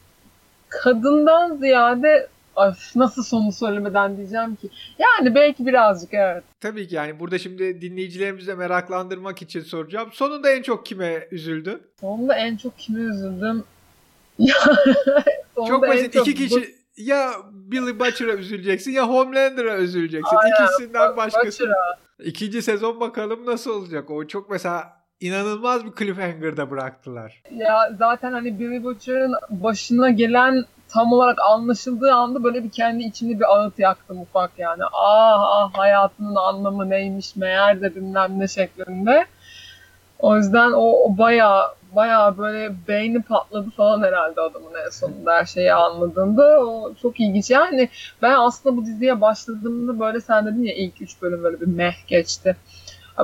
[0.69, 4.69] kadından ziyade Öf, nasıl sonu söylemeden diyeceğim ki.
[4.99, 6.43] Yani belki birazcık evet.
[6.59, 10.09] Tabii ki yani burada şimdi dinleyicilerimize meraklandırmak için soracağım.
[10.13, 11.81] Sonunda en çok kime üzüldün?
[12.01, 13.63] Sonunda en çok kime üzüldüm?
[15.55, 16.13] çok basit.
[16.13, 20.35] Çok iki kişi ya Billy Butcher'a üzüleceksin ya Homelander'a üzüleceksin.
[20.35, 21.63] Aynen, İkisinden başkası.
[21.63, 21.97] Butcher'a.
[22.19, 24.09] İkinci sezon bakalım nasıl olacak.
[24.09, 27.43] O çok mesela inanılmaz bir cliffhanger'da bıraktılar.
[27.51, 30.65] Ya zaten hani Billy Butcher'ın başına gelen
[30.95, 34.83] tam olarak anlaşıldığı anda böyle bir kendi içimde bir ağıt yaktım ufak yani.
[34.93, 39.25] Ah ah hayatının anlamı neymiş meğer de bilmem ne şeklinde.
[40.19, 45.45] O yüzden o, o baya baya böyle beyni patladı falan herhalde adamın en sonunda her
[45.45, 46.65] şeyi anladığında.
[46.65, 47.49] O çok ilginç.
[47.51, 47.89] Yani
[48.21, 52.07] ben aslında bu diziye başladığımda böyle sen dedin ya ilk üç bölüm böyle bir meh
[52.07, 52.55] geçti.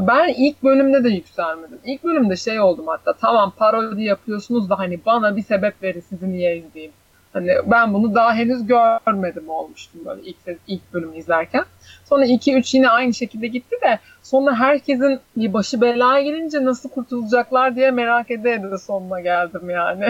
[0.02, 1.80] Ben ilk bölümde de yükselmedim.
[1.86, 6.32] İlk bölümde şey oldum hatta tamam parodi yapıyorsunuz da hani bana bir sebep verin sizi
[6.32, 6.94] niye izleyeyim.
[7.34, 11.64] Hani ben bunu daha henüz görmedim olmuştum böyle ilk, ilk bölümü izlerken.
[12.06, 17.92] Sonra 2-3 yine aynı şekilde gitti de sonra herkesin başı belaya gelince nasıl kurtulacaklar diye
[17.92, 20.10] merak ede ede sonuna geldim yani.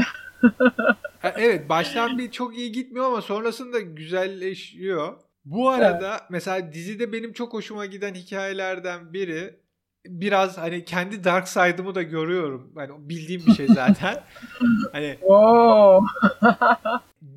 [1.36, 5.14] evet baştan bir çok iyi gitmiyor ama sonrasında güzelleşiyor.
[5.46, 6.22] Bu arada evet.
[6.30, 9.62] mesela dizide benim çok hoşuma giden hikayelerden biri
[10.06, 12.72] biraz hani kendi dark side'ımı da görüyorum.
[12.76, 14.16] Hani bildiğim bir şey zaten.
[14.92, 15.18] hani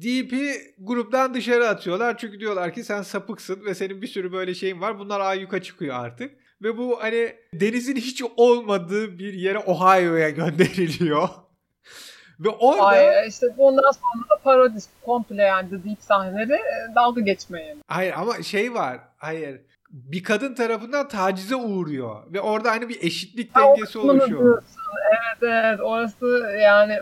[0.04, 2.18] Deep'i gruptan dışarı atıyorlar.
[2.18, 4.98] Çünkü diyorlar ki sen sapıksın ve senin bir sürü böyle şeyin var.
[4.98, 6.32] Bunlar ayyuka çıkıyor artık.
[6.62, 11.28] Ve bu hani denizin hiç olmadığı bir yere Ohio'ya gönderiliyor.
[12.40, 12.84] Ve orada...
[12.84, 17.76] Ay, işte ondan sonra da parodi komple yani The Deep sahneleri e, dalga geçmeye.
[17.88, 19.00] Hayır ama şey var.
[19.16, 19.60] Hayır
[19.94, 24.62] bir kadın tarafından tacize uğruyor ve orada hani bir eşitlik dengesi oluşuyor.
[25.10, 26.98] Evet evet orası yani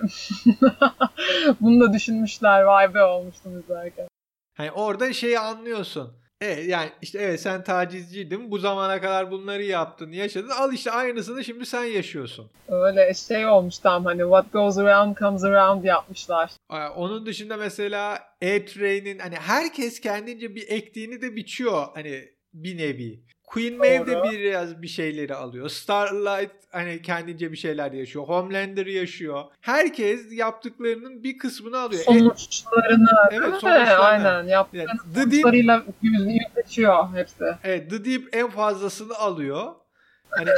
[1.60, 4.08] bunu da düşünmüşler vay be olmuştum izlerken.
[4.56, 6.22] Hani orada şeyi anlıyorsun.
[6.40, 11.44] Evet yani işte evet sen tacizciydin bu zamana kadar bunları yaptın yaşadın al işte aynısını
[11.44, 12.50] şimdi sen yaşıyorsun.
[12.68, 16.50] Öyle şey olmuş tam hani what goes around comes around yapmışlar.
[16.96, 23.20] Onun dışında mesela A-Train'in hani herkes kendince bir ektiğini de biçiyor hani bir nevi.
[23.52, 25.68] Queen Maeve de biraz bir şeyleri alıyor.
[25.68, 28.24] Starlight hani kendince bir şeyler yaşıyor.
[28.24, 29.44] Homelander yaşıyor.
[29.60, 32.02] Herkes yaptıklarının bir kısmını alıyor.
[32.02, 33.10] Sonuçlarını.
[33.30, 33.90] Evet sonuçlarını.
[33.90, 34.46] Aynen.
[34.46, 37.44] Yaptıklarının yani, sonuçlarıyla yüzleşiyor hepsi.
[37.64, 39.72] Evet The Deep en fazlasını alıyor.
[40.30, 40.50] Hani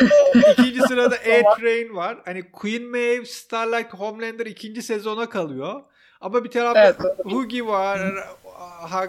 [0.53, 2.19] ikinci sırada A-Train var.
[2.25, 5.83] Hani Queen Maeve, Starlight, Homelander ikinci sezona kalıyor.
[6.21, 8.01] Ama bir tarafta evet, Hughie var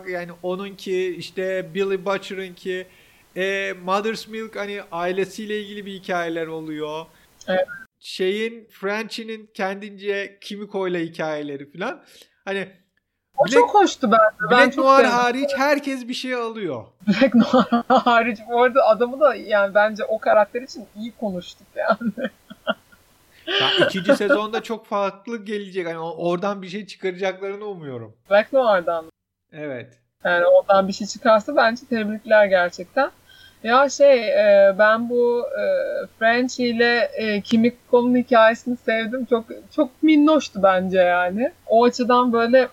[0.08, 2.88] yani onunki işte Billy Butcher'ınki
[3.36, 7.06] e, Mother's Milk hani ailesiyle ilgili bir hikayeler oluyor.
[7.48, 7.68] Evet.
[8.00, 12.02] Şeyin French'inin kendince Kimiko ile hikayeleri falan.
[12.46, 12.68] Hani
[13.38, 14.52] o Black, çok hoştu bence.
[14.52, 16.86] Ben Black Noir hariç herkes bir şey alıyor.
[17.08, 22.12] Black Noir hariç bu arada adamı da yani bence o karakter için iyi konuştuk yani.
[23.48, 25.88] ya ikinci sezonda çok farklı gelecek.
[25.88, 28.14] Yani oradan bir şey çıkaracaklarını umuyorum.
[28.30, 29.06] Black Noir'dan.
[29.58, 29.88] Evet.
[30.24, 33.12] Yani ondan bir şey çıkarsa bence tebrikler gerçekten.
[33.64, 35.66] Ya şey e, ben bu e,
[36.20, 39.26] French ile e, Kimiko'nun hikayesini sevdim.
[39.26, 41.52] Çok çok minnoştu bence yani.
[41.68, 42.68] O açıdan böyle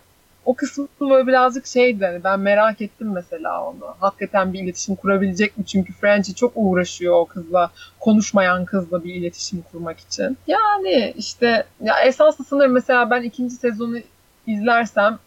[0.44, 3.94] o kısmı böyle birazcık şeydi hani ben merak ettim mesela onu.
[4.00, 5.66] Hakikaten bir iletişim kurabilecek mi?
[5.66, 7.70] Çünkü French'i çok uğraşıyor o kızla.
[8.00, 10.38] Konuşmayan kızla bir iletişim kurmak için.
[10.46, 13.98] Yani işte ya esaslı sanırım mesela ben ikinci sezonu
[14.46, 15.18] izlersem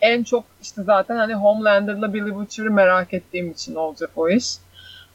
[0.00, 4.54] en çok işte zaten hani Homelander'la Billy Butcher'ı merak ettiğim için olacak o iş.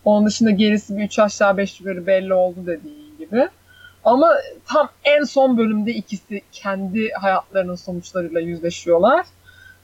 [0.05, 3.47] Onun dışında gerisi bir üç aşağı beş yukarı belli oldu dediğin gibi.
[4.03, 4.33] Ama
[4.65, 9.25] tam en son bölümde ikisi kendi hayatlarının sonuçlarıyla yüzleşiyorlar.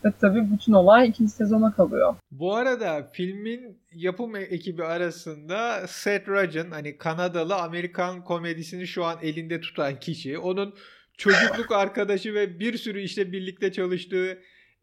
[0.05, 2.15] Ve tabii bütün olay ikinci sezona kalıyor.
[2.31, 9.61] Bu arada filmin yapım ekibi arasında Seth Rogen hani Kanadalı Amerikan komedisini şu an elinde
[9.61, 10.37] tutan kişi.
[10.37, 10.73] Onun
[11.17, 14.37] çocukluk arkadaşı ve bir sürü işte birlikte çalıştığı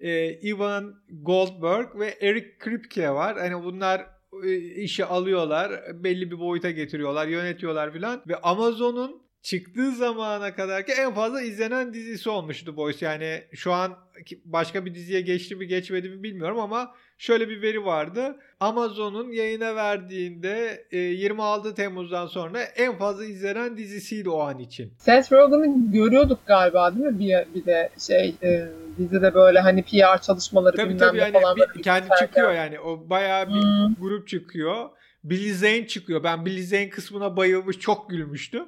[0.05, 3.38] e, Ivan Goldberg ve Eric Kripke var.
[3.38, 4.07] Hani bunlar
[4.45, 10.93] e, işi alıyorlar, belli bir boyuta getiriyorlar, yönetiyorlar filan ve Amazon'un çıktığı zamana kadar ki
[10.93, 13.03] en fazla izlenen dizisi olmuştu Boys.
[13.03, 13.97] Yani şu an
[14.45, 18.37] başka bir diziye geçti mi geçmedi mi bilmiyorum ama şöyle bir veri vardı.
[18.61, 24.93] Amazon'un yayına verdiğinde 26 e, Temmuz'dan sonra en fazla izlenen dizisiydi o an için.
[24.99, 27.19] Seth Rogen'ı görüyorduk galiba değil mi?
[27.19, 31.57] Bir, bir de şey e, dizide böyle hani PR çalışmaları tabii, tabii yani falan.
[31.57, 32.81] Bir, kendi çıkıyor yani.
[32.81, 33.95] O bayağı bir hmm.
[34.01, 34.91] grup çıkıyor.
[35.25, 36.23] Billy Zane çıkıyor.
[36.23, 38.65] Ben Billy Zane kısmına bayılmış çok gülmüştüm.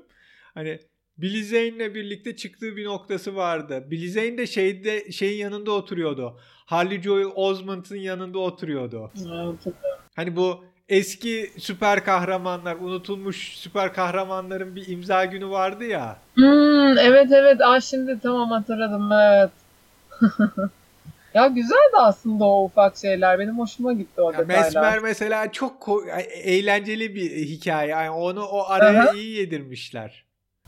[0.57, 0.79] Hani
[1.19, 3.85] Billy Zane'le birlikte çıktığı bir noktası vardı.
[3.91, 6.41] Billy Zane de şeyde şeyin yanında oturuyordu.
[6.67, 9.13] Harley Joel Osment'ın yanında oturuyordu.
[10.17, 16.19] hani bu eski süper kahramanlar, unutulmuş süper kahramanların bir imza günü vardı ya.
[16.35, 17.61] Hmm, evet evet.
[17.61, 19.51] Aa, şimdi tamam hatırladım evet.
[21.35, 23.39] Ya güzeldi aslında o ufak şeyler.
[23.39, 24.65] Benim hoşuma gitti o ya detaylar.
[24.65, 27.91] Mesmer mesela çok ko- eğlenceli bir hikaye.
[27.91, 29.13] Yani onu o araya Aha.
[29.13, 30.26] iyi yedirmişler.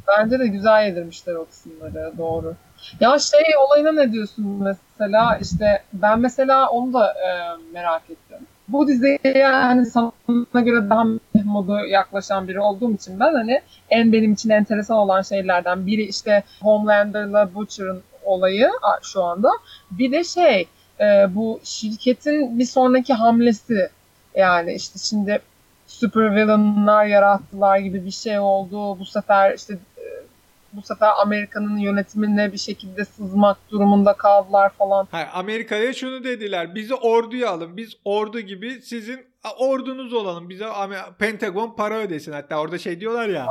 [0.09, 2.12] Bence de güzel yedirmişler o kısımları.
[2.18, 2.55] Doğru.
[3.01, 5.38] Ya şey olayına ne diyorsun mesela?
[5.42, 7.29] İşte ben mesela onu da e,
[7.73, 8.38] merak ettim.
[8.68, 10.12] Bu diziye yani sana
[10.55, 11.05] göre daha
[11.44, 16.42] modu yaklaşan biri olduğum için ben hani en benim için enteresan olan şeylerden biri işte
[16.62, 18.71] Homelander'la Butcher'ın olayı
[19.03, 19.51] şu anda.
[19.90, 20.68] Bir de şey
[21.01, 23.90] e, bu şirketin bir sonraki hamlesi
[24.35, 25.40] yani işte şimdi
[25.87, 28.99] super villainlar yarattılar gibi bir şey oldu.
[28.99, 29.79] Bu sefer işte
[30.72, 35.09] bu sefer Amerika'nın yönetimine bir şekilde sızmak durumunda kaldılar falan.
[35.11, 36.74] Hayır, Amerika'ya şunu dediler.
[36.74, 37.76] Bizi orduya alın.
[37.76, 39.26] Biz ordu gibi sizin
[39.59, 40.48] ordunuz olalım.
[40.48, 40.66] Bize
[41.18, 42.33] Pentagon para ödesin.
[42.33, 43.46] Hatta orada şey diyorlar ya.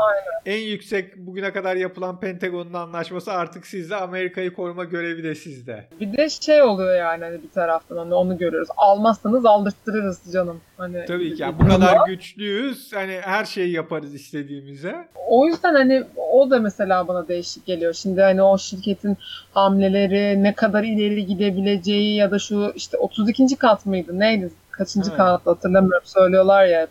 [0.46, 3.96] En yüksek bugüne kadar yapılan Pentagon'un anlaşması artık sizde.
[3.96, 5.90] Amerika'yı koruma görevi de sizde.
[6.00, 8.70] Bir de şey oluyor yani hani bir taraftan hani onu görüyoruz.
[8.78, 10.62] Almazsanız aldırttırırız canım.
[10.78, 11.42] Hani Tabii ki.
[11.42, 12.94] Yani bu kadar güçlüyüz.
[12.94, 15.08] Hani her şeyi yaparız istediğimize.
[15.28, 17.94] O yüzden hani o da mesela bana değişik geliyor.
[17.94, 19.18] Şimdi hani o şirketin
[19.52, 23.56] hamleleri ne kadar ileri gidebileceği ya da şu işte 32.
[23.56, 24.50] kat mıydı neydi?
[24.78, 25.18] Kaçıncı Evet.
[25.18, 26.88] kat hatırlamıyorum söylüyorlar ya.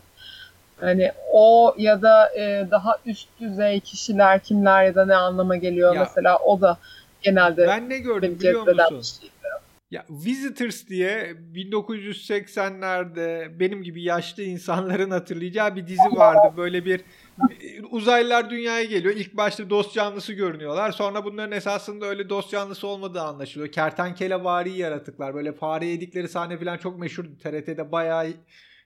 [0.81, 5.94] Hani o ya da e, daha üst düzey kişiler kimler ya da ne anlama geliyor
[5.94, 6.79] Ya- mesela o da
[7.22, 9.03] genelde Ben ne gördüm biliyor musun?
[9.90, 16.55] Ya Visitors diye 1980'lerde benim gibi yaşlı insanların hatırlayacağı bir dizi vardı.
[16.57, 17.01] Böyle bir
[17.90, 19.14] uzaylılar dünyaya geliyor.
[19.16, 20.92] İlk başta dost canlısı görünüyorlar.
[20.92, 23.72] Sonra bunların esasında öyle dost canlısı olmadığı anlaşılıyor.
[23.72, 25.35] Kertenkele vari yaratıklar.
[25.35, 27.25] Böyle fare yedikleri sahne falan çok meşhur.
[27.25, 28.27] TRT'de bayağı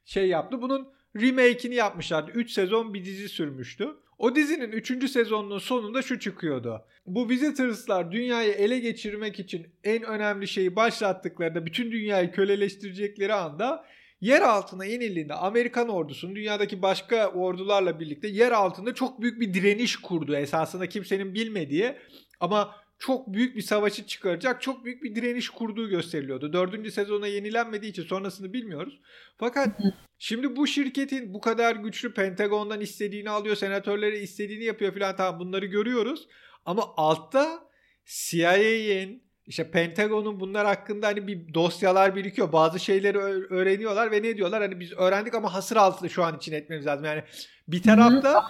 [0.04, 0.62] şey yaptı.
[0.62, 0.88] Bunun
[1.20, 2.30] remake'ini yapmışlardı.
[2.30, 3.88] 3 sezon bir dizi sürmüştü.
[4.18, 5.10] O dizinin 3.
[5.10, 6.84] sezonunun sonunda şu çıkıyordu.
[7.06, 13.84] Bu Visitors'lar dünyayı ele geçirmek için en önemli şeyi başlattıklarında bütün dünyayı köleleştirecekleri anda
[14.20, 19.96] yer altına inildiğinde Amerikan ordusunun dünyadaki başka ordularla birlikte yer altında çok büyük bir direniş
[19.96, 20.36] kurdu.
[20.36, 21.96] Esasında kimsenin bilmediği
[22.40, 26.52] ama çok büyük bir savaşı çıkaracak çok büyük bir direniş kurduğu gösteriliyordu.
[26.52, 29.00] Dördüncü sezona yenilenmediği için sonrasını bilmiyoruz.
[29.38, 29.80] Fakat
[30.18, 35.66] şimdi bu şirketin bu kadar güçlü Pentagon'dan istediğini alıyor, senatörlere istediğini yapıyor filan tamam bunları
[35.66, 36.28] görüyoruz.
[36.64, 37.70] Ama altta
[38.04, 42.52] CIA'nin işte Pentagon'un bunlar hakkında hani bir dosyalar birikiyor.
[42.52, 43.18] Bazı şeyleri
[43.50, 44.62] öğreniyorlar ve ne diyorlar?
[44.62, 47.04] Hani biz öğrendik ama hasır altı şu an için etmemiz lazım.
[47.04, 47.22] Yani
[47.68, 48.44] bir tarafta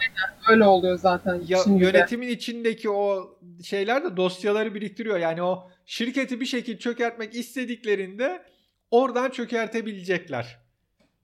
[0.50, 1.40] Öyle oluyor zaten.
[1.48, 1.84] ya, şimdi de.
[1.84, 5.18] yönetimin içindeki o şeyler de dosyaları biriktiriyor.
[5.18, 8.42] Yani o şirketi bir şekilde çökertmek istediklerinde
[8.90, 10.60] oradan çökertebilecekler.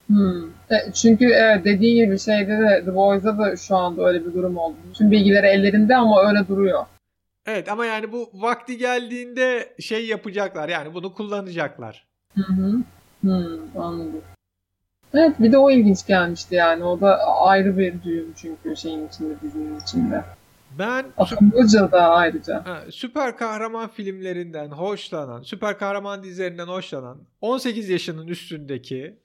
[0.07, 0.43] Hmm.
[0.93, 4.75] Çünkü evet, dediği gibi şeyde de The Boys'da da şu anda öyle bir durum oldu.
[4.89, 6.85] Bütün bilgileri ellerinde ama öyle duruyor.
[7.47, 10.69] Evet ama yani bu vakti geldiğinde şey yapacaklar.
[10.69, 12.07] Yani bunu kullanacaklar.
[12.35, 12.81] Hı hı.
[13.21, 14.21] Hmm, anladım.
[15.13, 16.83] Evet bir de o ilginç gelmişti yani.
[16.83, 20.23] O da ayrı bir düğüm çünkü şeyin içinde, dizinin içinde.
[20.79, 22.65] Ben Akıllıca da ayrıca.
[22.65, 29.17] ha, süper kahraman filmlerinden hoşlanan, süper kahraman dizilerinden hoşlanan 18 yaşının üstündeki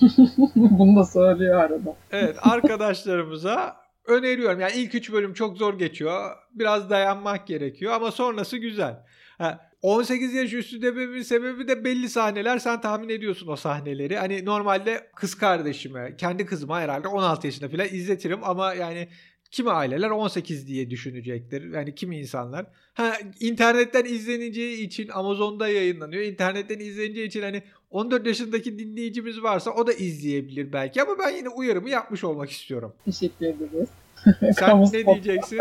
[0.56, 1.96] Bunu da söylüyor arada.
[2.12, 3.76] Evet arkadaşlarımıza
[4.08, 4.60] öneriyorum.
[4.60, 6.36] Yani ilk 3 bölüm çok zor geçiyor.
[6.52, 9.04] Biraz dayanmak gerekiyor ama sonrası güzel.
[9.38, 12.58] Ha, 18 yaş üstü dememin sebebi de belli sahneler.
[12.58, 14.16] Sen tahmin ediyorsun o sahneleri.
[14.16, 19.08] Hani normalde kız kardeşime, kendi kızıma herhalde 16 yaşında falan izletirim ama yani
[19.50, 21.72] kimi aileler 18 diye düşünecektir.
[21.74, 22.66] Yani kimi insanlar.
[22.94, 26.22] Ha internetten izleneceği için Amazon'da yayınlanıyor.
[26.22, 31.48] İnternetten izleneceği için hani 14 yaşındaki dinleyicimiz varsa o da izleyebilir belki ama ben yine
[31.48, 32.92] uyarımı yapmış olmak istiyorum.
[33.04, 33.88] Teşekkür ederiz.
[34.58, 35.58] Sen ne diyeceksin?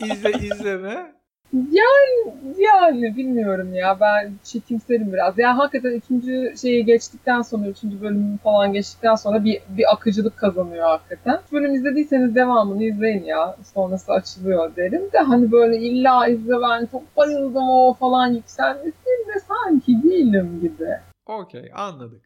[0.00, 1.14] İzle izleme.
[1.52, 5.38] Yani, yani bilmiyorum ya ben çekimserim biraz.
[5.38, 10.84] Yani hakikaten üçüncü şeyi geçtikten sonra, üçüncü bölümü falan geçtikten sonra bir, bir akıcılık kazanıyor
[10.84, 11.40] hakikaten.
[11.52, 13.56] Bölüm izlediyseniz devamını izleyin ya.
[13.74, 20.02] Sonrası açılıyor derim de hani böyle illa izle ben çok bayıldım o falan yükselmesinde sanki
[20.02, 20.88] değilim gibi.
[21.26, 22.22] Okey anladık.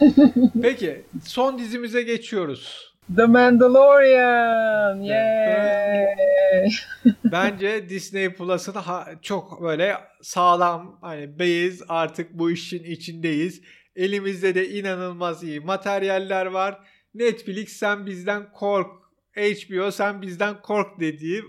[0.62, 2.90] Peki son dizimize geçiyoruz.
[3.16, 5.00] The Mandalorian!
[5.00, 6.70] Yay!
[7.24, 8.74] Bence Disney Plus'ın
[9.22, 13.62] çok böyle sağlam hani beyiz artık bu işin içindeyiz.
[13.96, 16.78] Elimizde de inanılmaz iyi materyaller var.
[17.14, 18.90] Netflix sen bizden kork,
[19.36, 21.42] HBO sen bizden kork dediği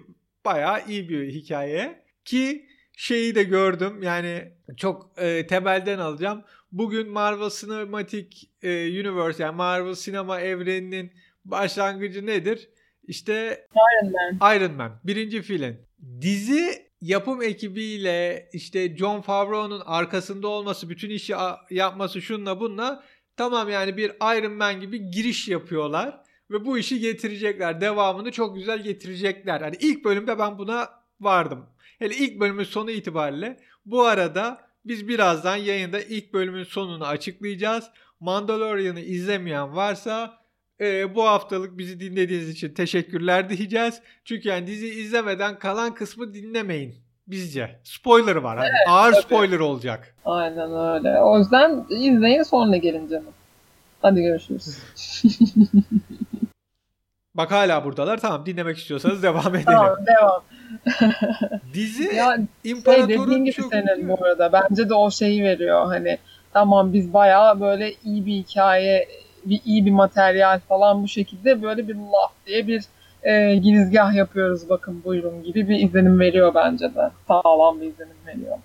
[0.46, 2.04] bayağı iyi bir hikaye.
[2.26, 2.66] Ki
[2.98, 6.44] şeyi de gördüm yani çok e, temelden alacağım.
[6.72, 8.28] Bugün Marvel Cinematic
[8.62, 11.12] e, Universe yani Marvel sinema evreninin
[11.46, 12.70] başlangıcı nedir?
[13.04, 14.56] İşte Iron Man.
[14.56, 15.78] Iron Man birinci film.
[16.22, 21.34] Dizi yapım ekibiyle işte John Favreau'nun arkasında olması, bütün işi
[21.70, 23.04] yapması şunla bunla
[23.38, 27.82] tamam yani bir Iron Man gibi giriş yapıyorlar ve bu işi getirecekler.
[27.82, 29.62] Devamını çok güzel getirecekler.
[29.62, 31.66] Hani ilk bölümde ben buna vardım.
[32.00, 37.86] Hele ilk bölümün sonu itibariyle bu arada biz birazdan yayında ilk bölümün sonunu açıklayacağız.
[38.20, 40.34] Mandalorian'ı izlemeyen varsa
[40.80, 44.02] e, bu haftalık bizi dinlediğiniz için teşekkürler diyeceğiz.
[44.26, 46.96] Çünkü yani dizi izlemeden kalan kısmı dinlemeyin
[47.28, 47.80] bizce.
[47.84, 48.58] Spoiler var.
[48.58, 49.22] Hani evet, ağır tabii.
[49.22, 50.16] spoiler olacak.
[50.26, 51.20] Aynen öyle.
[51.20, 53.34] O yüzden izleyin sonra gelin canım.
[54.02, 54.78] Hadi görüşürüz.
[57.36, 58.18] Bak hala buradalar.
[58.18, 59.66] Tamam dinlemek istiyorsanız devam edelim.
[59.66, 60.44] tamam devam.
[61.74, 64.54] Dizi ya, İmparator'un şey gibi çok senin bu arada.
[64.54, 65.86] Bence de o şeyi veriyor.
[65.86, 66.18] Hani
[66.54, 69.08] tamam biz bayağı böyle iyi bir hikaye,
[69.46, 72.84] bir iyi bir materyal falan bu şekilde böyle bir laf diye bir
[73.24, 77.12] e, girizgah yapıyoruz bakın buyurun gibi bir izlenim veriyor bence de.
[77.28, 78.58] Sağlam bir izlenim veriyor.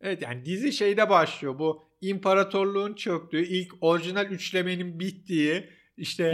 [0.00, 1.58] Evet yani dizi şeyde başlıyor.
[1.58, 5.64] Bu imparatorluğun çöktüğü, ilk orijinal üçlemenin bittiği,
[5.96, 6.32] işte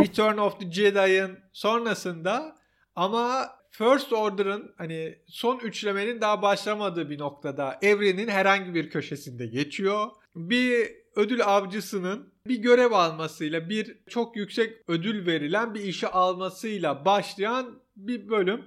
[0.00, 2.56] Return of the Jedi'ın sonrasında
[2.94, 3.48] ama
[3.80, 10.06] First Order'ın hani son üçlemenin daha başlamadığı bir noktada evrenin herhangi bir köşesinde geçiyor.
[10.34, 17.82] Bir ödül avcısının bir görev almasıyla bir çok yüksek ödül verilen bir işi almasıyla başlayan
[17.96, 18.64] bir bölüm.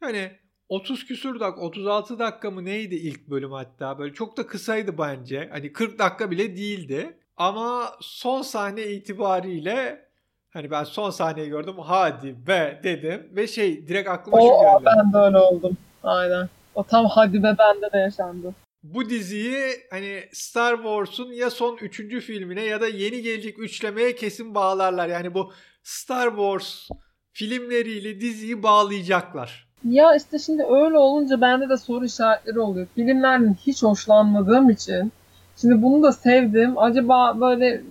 [0.00, 0.32] Hani
[0.68, 5.48] 30 küsur dakika 36 dakika mı neydi ilk bölüm hatta böyle çok da kısaydı bence.
[5.52, 7.18] Hani 40 dakika bile değildi.
[7.36, 10.09] Ama son sahne itibariyle
[10.50, 14.96] hani ben son sahneyi gördüm hadi be dedim ve şey direkt aklıma o, şu geldi.
[14.96, 15.76] Ben de öyle oldum.
[16.02, 16.48] Aynen.
[16.74, 18.54] O tam hadi be bende de yaşandı.
[18.82, 24.54] Bu diziyi hani Star Wars'un ya son üçüncü filmine ya da yeni gelecek üçlemeye kesin
[24.54, 25.08] bağlarlar.
[25.08, 26.88] Yani bu Star Wars
[27.32, 29.70] filmleriyle diziyi bağlayacaklar.
[29.84, 32.86] Ya işte şimdi öyle olunca bende de soru işaretleri oluyor.
[32.94, 35.12] Filmlerden hiç hoşlanmadığım için
[35.60, 36.78] Şimdi bunu da sevdim.
[36.78, 37.82] Acaba böyle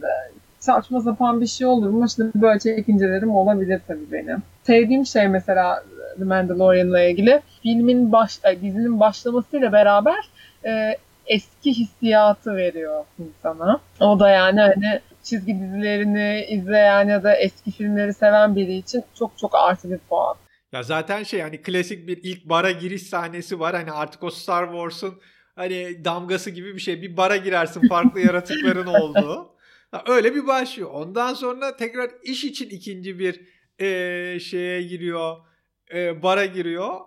[0.59, 2.05] saçma sapan bir şey olur mu?
[2.15, 4.43] Şimdi böyle çekincelerim olabilir tabii benim.
[4.63, 5.83] Sevdiğim şey mesela
[6.17, 10.29] The Mandalorian'la ilgili filmin baş, dizinin başlamasıyla beraber
[10.65, 10.97] e,
[11.27, 13.79] eski hissiyatı veriyor insana.
[13.99, 19.37] O da yani hani çizgi dizilerini izleyen ya da eski filmleri seven biri için çok
[19.37, 20.35] çok artı bir puan.
[20.71, 23.75] Ya zaten şey hani klasik bir ilk bara giriş sahnesi var.
[23.75, 25.13] Hani artık o Star Wars'un
[25.55, 27.01] hani damgası gibi bir şey.
[27.01, 29.49] Bir bara girersin farklı yaratıkların olduğu.
[30.07, 30.89] Öyle bir başlıyor.
[30.93, 33.41] Ondan sonra tekrar iş için ikinci bir
[33.79, 35.37] e, şeye giriyor.
[35.93, 36.99] E, bara giriyor.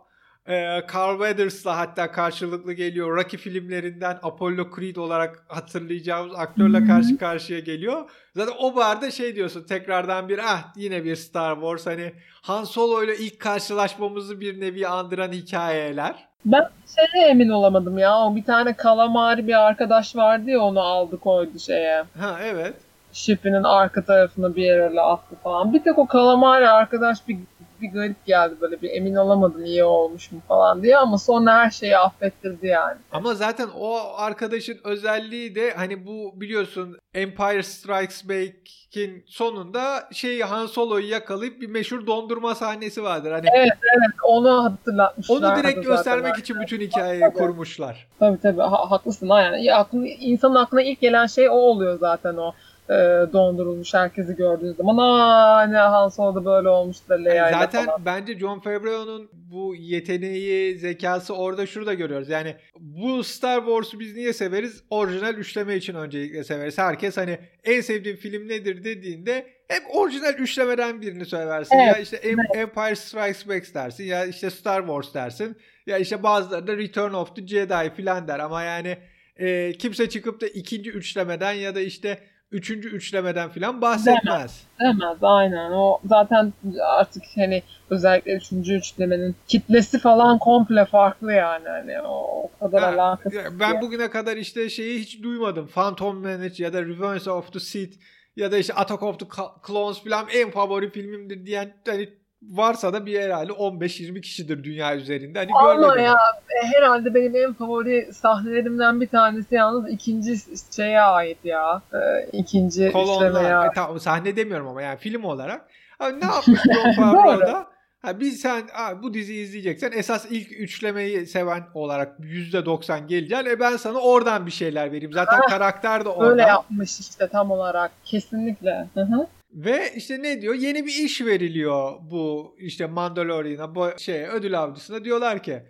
[0.46, 0.54] E,
[0.94, 3.16] Carl Weathers'la hatta karşılıklı geliyor.
[3.16, 8.10] Rocky filmlerinden Apollo Creed olarak hatırlayacağımız aktörle karşı karşıya geliyor.
[8.36, 12.12] Zaten o barda şey diyorsun tekrardan bir ah yine bir Star Wars hani
[12.42, 16.31] Han Solo ile ilk karşılaşmamızı bir nevi andıran hikayeler.
[16.44, 18.18] Ben şeye emin olamadım ya.
[18.18, 22.04] O bir tane kalamari bir arkadaş vardı ya onu aldı koydu şeye.
[22.18, 22.74] Ha evet.
[23.12, 25.74] Şipinin arka tarafına bir yere attı falan.
[25.74, 27.38] Bir tek o kalamari arkadaş bir
[27.82, 31.70] bir garip geldi böyle bir emin olamadım iyi olmuş mu falan diye ama sonra her
[31.70, 32.96] şeyi affettirdi yani.
[33.12, 40.66] Ama zaten o arkadaşın özelliği de hani bu biliyorsun Empire Strikes Back'in sonunda şey Han
[40.66, 43.32] Solo'yu yakalayıp bir meşhur dondurma sahnesi vardır.
[43.32, 45.36] Hani evet evet onu hatırlatmışlar.
[45.36, 46.40] Onu direkt göstermek zaten.
[46.40, 47.38] için bütün hikayeyi tabii.
[47.38, 48.06] kurmuşlar.
[48.18, 49.74] Tabii tabii ha, haklısın yani.
[49.74, 52.52] Aklın, insanın aklına ilk gelen şey o oluyor zaten o
[52.90, 52.94] e,
[53.32, 58.04] dondurulmuş herkesi gördüğünüz zaman aa ne Han Solo'da böyle olmuştur Leia yani Zaten falan.
[58.04, 62.28] bence John Favreau'nun bu yeteneği, zekası orada şurada görüyoruz.
[62.28, 64.84] Yani bu Star Wars'u biz niye severiz?
[64.90, 66.78] Orijinal üçleme için öncelikle severiz.
[66.78, 71.76] Herkes hani en sevdiğim film nedir dediğinde hep orijinal üçlemeden birini söylersin.
[71.76, 71.96] Evet.
[71.96, 72.16] Ya işte
[72.54, 75.56] Empire Strikes Back dersin ya işte Star Wars dersin.
[75.86, 78.98] Ya işte bazıları da Return of the Jedi filan der ama yani
[79.36, 82.18] e, kimse çıkıp da ikinci üçlemeden ya da işte
[82.52, 84.66] üçüncü üçlemeden falan bahsetmez.
[84.80, 85.70] Demez, demez aynen.
[85.70, 86.52] O zaten
[86.98, 91.68] artık hani özellikle üçüncü üçlemenin kitlesi falan komple farklı yani.
[91.68, 93.60] Hani o, o kadar ha, alakası.
[93.60, 95.66] Ben bugüne kadar işte şeyi hiç duymadım.
[95.66, 97.98] Phantom Menace ya da Revenge of the Sith
[98.36, 99.26] ya da işte Attack of the
[99.66, 102.08] Clones falan en favori filmimdir diyen hani
[102.50, 105.38] varsa da bir herhalde 15-20 kişidir dünya üzerinde.
[105.38, 106.16] Hani Ama ya
[106.62, 110.36] e, herhalde benim en favori sahnelerimden bir tanesi yalnız ikinci
[110.76, 111.82] şeye ait ya.
[111.92, 113.66] E, ikinci Kolonlar.
[113.66, 115.68] E, tamam, sahne demiyorum ama yani film olarak.
[116.00, 117.72] Abi ne yapmış John Favreau'da?
[118.02, 123.46] Ha, biz sen ha, bu diziyi izleyeceksen esas ilk üçlemeyi seven olarak %90 geleceksin.
[123.46, 125.12] E ben sana oradan bir şeyler vereyim.
[125.12, 126.30] Zaten ha, karakter de oradan.
[126.32, 127.90] Öyle yapmış işte tam olarak.
[128.04, 128.88] Kesinlikle.
[128.94, 129.26] Hı hı.
[129.52, 130.54] Ve işte ne diyor?
[130.54, 135.04] Yeni bir iş veriliyor bu işte Mandalorian'a, bu şey ödül avcısına.
[135.04, 135.62] Diyorlar ki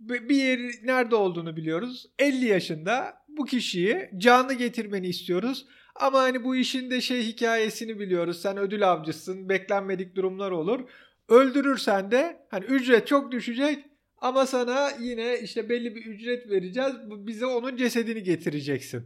[0.00, 2.06] bir yeri nerede olduğunu biliyoruz.
[2.18, 5.66] 50 yaşında bu kişiyi canlı getirmeni istiyoruz.
[5.94, 8.42] Ama hani bu işin de şey hikayesini biliyoruz.
[8.42, 9.48] Sen ödül avcısın.
[9.48, 10.80] Beklenmedik durumlar olur.
[11.28, 13.84] Öldürürsen de hani ücret çok düşecek
[14.18, 16.92] ama sana yine işte belli bir ücret vereceğiz.
[17.08, 19.02] Bize onun cesedini getireceksin.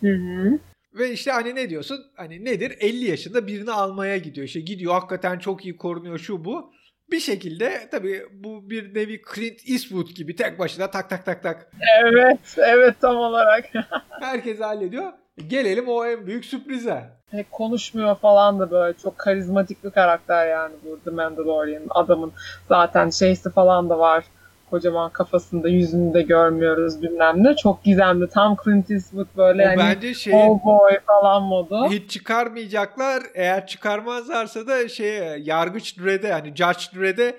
[0.00, 0.58] Hı hı.
[0.98, 2.06] Ve işte hani ne diyorsun?
[2.16, 2.76] Hani nedir?
[2.80, 4.46] 50 yaşında birini almaya gidiyor.
[4.46, 6.72] İşte gidiyor hakikaten çok iyi korunuyor şu bu.
[7.10, 11.70] Bir şekilde tabii bu bir nevi Clint Eastwood gibi tek başına tak tak tak tak.
[12.02, 13.64] Evet, evet tam olarak.
[14.20, 15.12] Herkes hallediyor.
[15.46, 17.04] Gelelim o en büyük sürprize.
[17.30, 22.32] Pek konuşmuyor falan da böyle çok karizmatik bir karakter yani bu The Mandalorian adamın
[22.68, 24.24] zaten şeysi falan da var
[24.70, 27.56] kocaman kafasında yüzünü de görmüyoruz bilmem ne.
[27.56, 28.28] Çok gizemli.
[28.28, 31.90] Tam Clint Eastwood böyle o hani bence şey cowboy falan modu.
[31.90, 33.22] hiç çıkarmayacaklar.
[33.34, 37.36] Eğer çıkarmazlarsa da şeye Yargıç Dredd'e yani Judge Dredd'e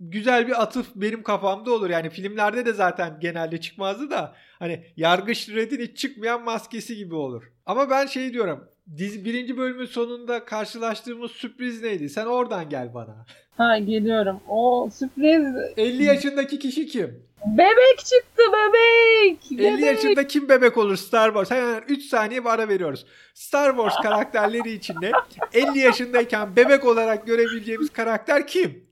[0.00, 1.90] güzel bir atıf benim kafamda olur.
[1.90, 7.52] Yani filmlerde de zaten genelde çıkmazdı da hani Yargıç Dredd'in hiç çıkmayan maskesi gibi olur.
[7.66, 8.68] Ama ben şey diyorum.
[8.96, 12.08] Dizi birinci bölümün sonunda karşılaştığımız sürpriz neydi?
[12.08, 13.26] Sen oradan gel bana.
[13.56, 14.40] Ha geliyorum.
[14.48, 17.28] O sürpriz 50 yaşındaki kişi kim?
[17.46, 19.52] bebek çıktı bebek.
[19.52, 19.80] 50 Bebek.
[19.84, 21.50] yaşında kim bebek olur Star Wars?
[21.50, 23.06] Hemen 3 saniye bir ara veriyoruz.
[23.34, 25.12] Star Wars karakterleri içinde
[25.52, 28.84] 50 yaşındayken bebek olarak görebileceğimiz karakter kim?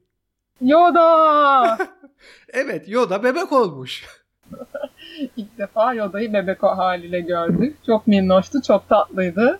[0.60, 1.78] Yoda.
[2.52, 4.04] Evet Yoda bebek olmuş.
[5.36, 7.76] İlk defa Yoda'yı bebek o haliyle gördük.
[7.86, 9.58] Çok minnoştu, çok tatlıydı.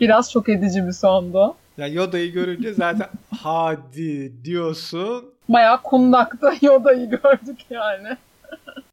[0.00, 1.56] Biraz şok edici bir sondu.
[1.76, 3.08] Ya Yoda'yı görünce zaten
[3.42, 5.34] hadi diyorsun.
[5.48, 8.08] Bayağı kundakta Yoda'yı gördük yani.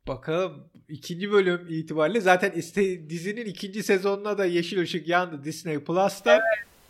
[0.07, 0.53] Bakalım
[0.89, 6.39] ikinci bölüm itibariyle zaten iste, dizinin ikinci sezonuna da yeşil ışık yandı Disney Plus'ta.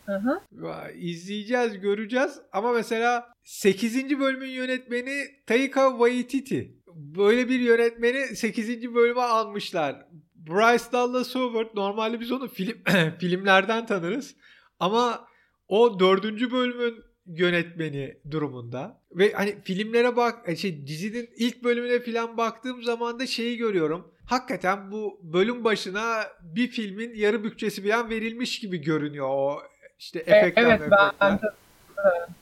[0.05, 0.39] Hı hı.
[0.51, 2.39] Vay, İzleyeceğiz, göreceğiz.
[2.51, 4.19] Ama mesela 8.
[4.19, 6.75] bölümün yönetmeni Taika Waititi.
[6.95, 8.95] Böyle bir yönetmeni 8.
[8.95, 10.05] bölüme almışlar.
[10.47, 12.77] Bryce Dallas Howard normalde biz onu film
[13.19, 14.35] filmlerden tanırız.
[14.79, 15.27] Ama
[15.67, 19.01] o dördüncü bölümün yönetmeni durumunda.
[19.11, 24.11] Ve hani filmlere bak şey dizinin ilk bölümüne falan baktığım zaman da şeyi görüyorum.
[24.25, 29.59] Hakikaten bu bölüm başına bir filmin yarı bütçesi bir an verilmiş gibi görünüyor o
[29.99, 30.63] işte efektler.
[30.63, 31.17] evet efektler.
[31.21, 31.39] ben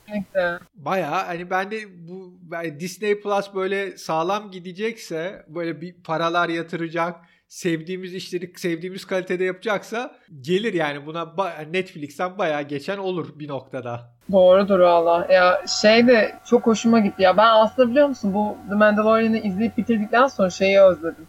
[0.07, 0.59] kesinlikle.
[0.75, 7.15] Baya hani ben de bu yani Disney Plus böyle sağlam gidecekse böyle bir paralar yatıracak
[7.47, 11.33] sevdiğimiz işleri sevdiğimiz kalitede yapacaksa gelir yani buna
[11.71, 13.99] Netflix'ten bayağı geçen olur bir noktada.
[14.31, 15.27] Doğrudur valla.
[15.33, 17.23] Ya şey de çok hoşuma gitti.
[17.23, 21.27] Ya ben aslında biliyor musun bu The Mandalorian'ı izleyip bitirdikten sonra şeyi özledim.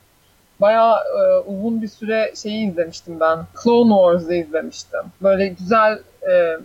[0.60, 3.38] Bayağı e, uzun bir süre şeyi izlemiştim ben.
[3.62, 5.00] Clone Wars'ı izlemiştim.
[5.22, 5.98] Böyle güzel
[6.30, 6.58] e,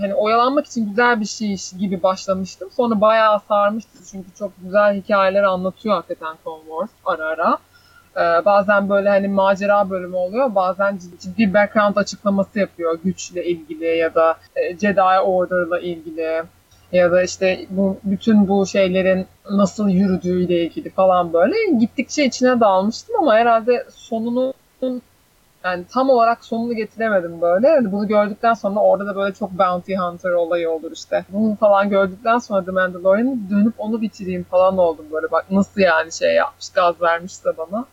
[0.00, 2.70] hani oyalanmak için güzel bir şey gibi başlamıştım.
[2.76, 7.58] Sonra bayağı sarmıştı çünkü çok güzel hikayeler anlatıyor hakikaten Clone Wars ara ara.
[8.18, 10.54] Ee, bazen böyle hani macera bölümü oluyor.
[10.54, 16.42] Bazen ciddi background açıklaması yapıyor güçle ilgili ya da e, Jedi Order'la ilgili
[16.92, 23.16] ya da işte bu bütün bu şeylerin nasıl yürüdüğüyle ilgili falan böyle gittikçe içine dalmıştım
[23.18, 24.54] ama herhalde sonunu
[25.64, 27.68] yani tam olarak sonunu getiremedim böyle.
[27.68, 31.24] Yani bunu gördükten sonra orada da böyle çok bounty hunter olayı olur işte.
[31.28, 35.30] Bunu falan gördükten sonra The Mandalorian'ı dönüp onu bitireyim falan oldum böyle.
[35.30, 37.84] Bak nasıl yani şey yapmış, gaz vermiş de bana.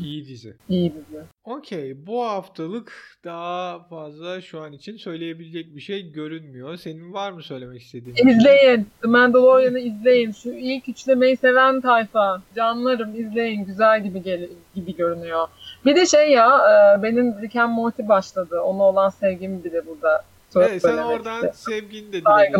[0.00, 0.54] İyi dizi.
[0.68, 1.22] İyi dizi.
[1.44, 2.92] Okey bu haftalık
[3.24, 6.76] daha fazla şu an için söyleyebilecek bir şey görünmüyor.
[6.76, 8.16] Senin var mı söylemek istediğin?
[8.16, 8.32] şey?
[8.32, 8.88] İzleyin.
[9.02, 10.32] The Mandalorian'ı izleyin.
[10.32, 12.42] Şu ilk üçlemeyi seven tayfa.
[12.56, 13.64] Canlarım izleyin.
[13.64, 15.48] Güzel gibi gel gibi görünüyor.
[15.86, 18.60] Bir de şey ya e, benim Rick and Morty başladı.
[18.60, 20.24] Ona olan sevgimi bir de burada
[20.56, 22.52] Evet, sen oradan sevgini de dile.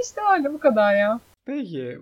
[0.00, 1.20] İşte öyle bu kadar ya.
[1.46, 1.98] Peki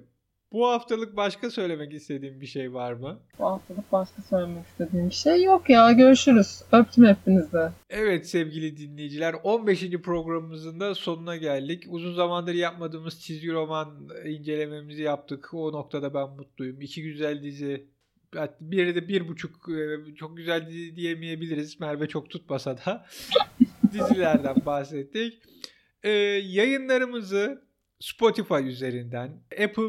[0.52, 3.20] bu haftalık başka söylemek istediğin bir şey var mı?
[3.38, 5.92] Bu haftalık başka söylemek istediğim bir şey yok ya.
[5.92, 6.62] Görüşürüz.
[6.72, 7.58] Öptüm hepinizi.
[7.90, 9.90] Evet sevgili dinleyiciler 15.
[9.90, 11.84] programımızın da sonuna geldik.
[11.88, 15.54] Uzun zamandır yapmadığımız çizgi roman incelememizi yaptık.
[15.54, 16.80] O noktada ben mutluyum.
[16.80, 17.86] İki güzel dizi.
[18.60, 21.80] Biri de bir buçuk e, çok güzel dizi diyemeyebiliriz.
[21.80, 23.06] Merve çok tutmasa da
[23.92, 25.42] dizilerden bahsettik.
[26.02, 26.10] Ee,
[26.44, 27.67] yayınlarımızı
[28.00, 29.82] Spotify üzerinden, Apple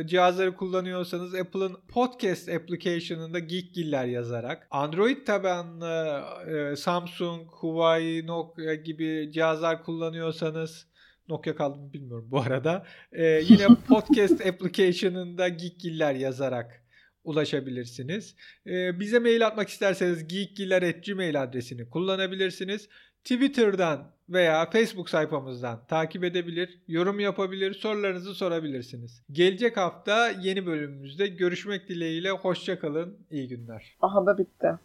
[0.00, 9.30] e, cihazları kullanıyorsanız Apple'ın podcast application'ında Geekgiller yazarak, Android tabanlı e, Samsung, Huawei, Nokia gibi
[9.32, 10.86] cihazlar kullanıyorsanız
[11.28, 12.86] Nokia kaldı mı bilmiyorum bu arada.
[13.12, 16.84] E, yine podcast application'ında Geekgiller yazarak
[17.24, 18.36] ulaşabilirsiniz.
[18.66, 22.88] E, bize mail atmak isterseniz geekgiller.gmail adresini kullanabilirsiniz.
[23.24, 29.22] Twitter'dan veya Facebook sayfamızdan takip edebilir, yorum yapabilir, sorularınızı sorabilirsiniz.
[29.30, 33.96] Gelecek hafta yeni bölümümüzde görüşmek dileğiyle hoşçakalın, iyi günler.
[34.00, 34.78] Aha da bitti.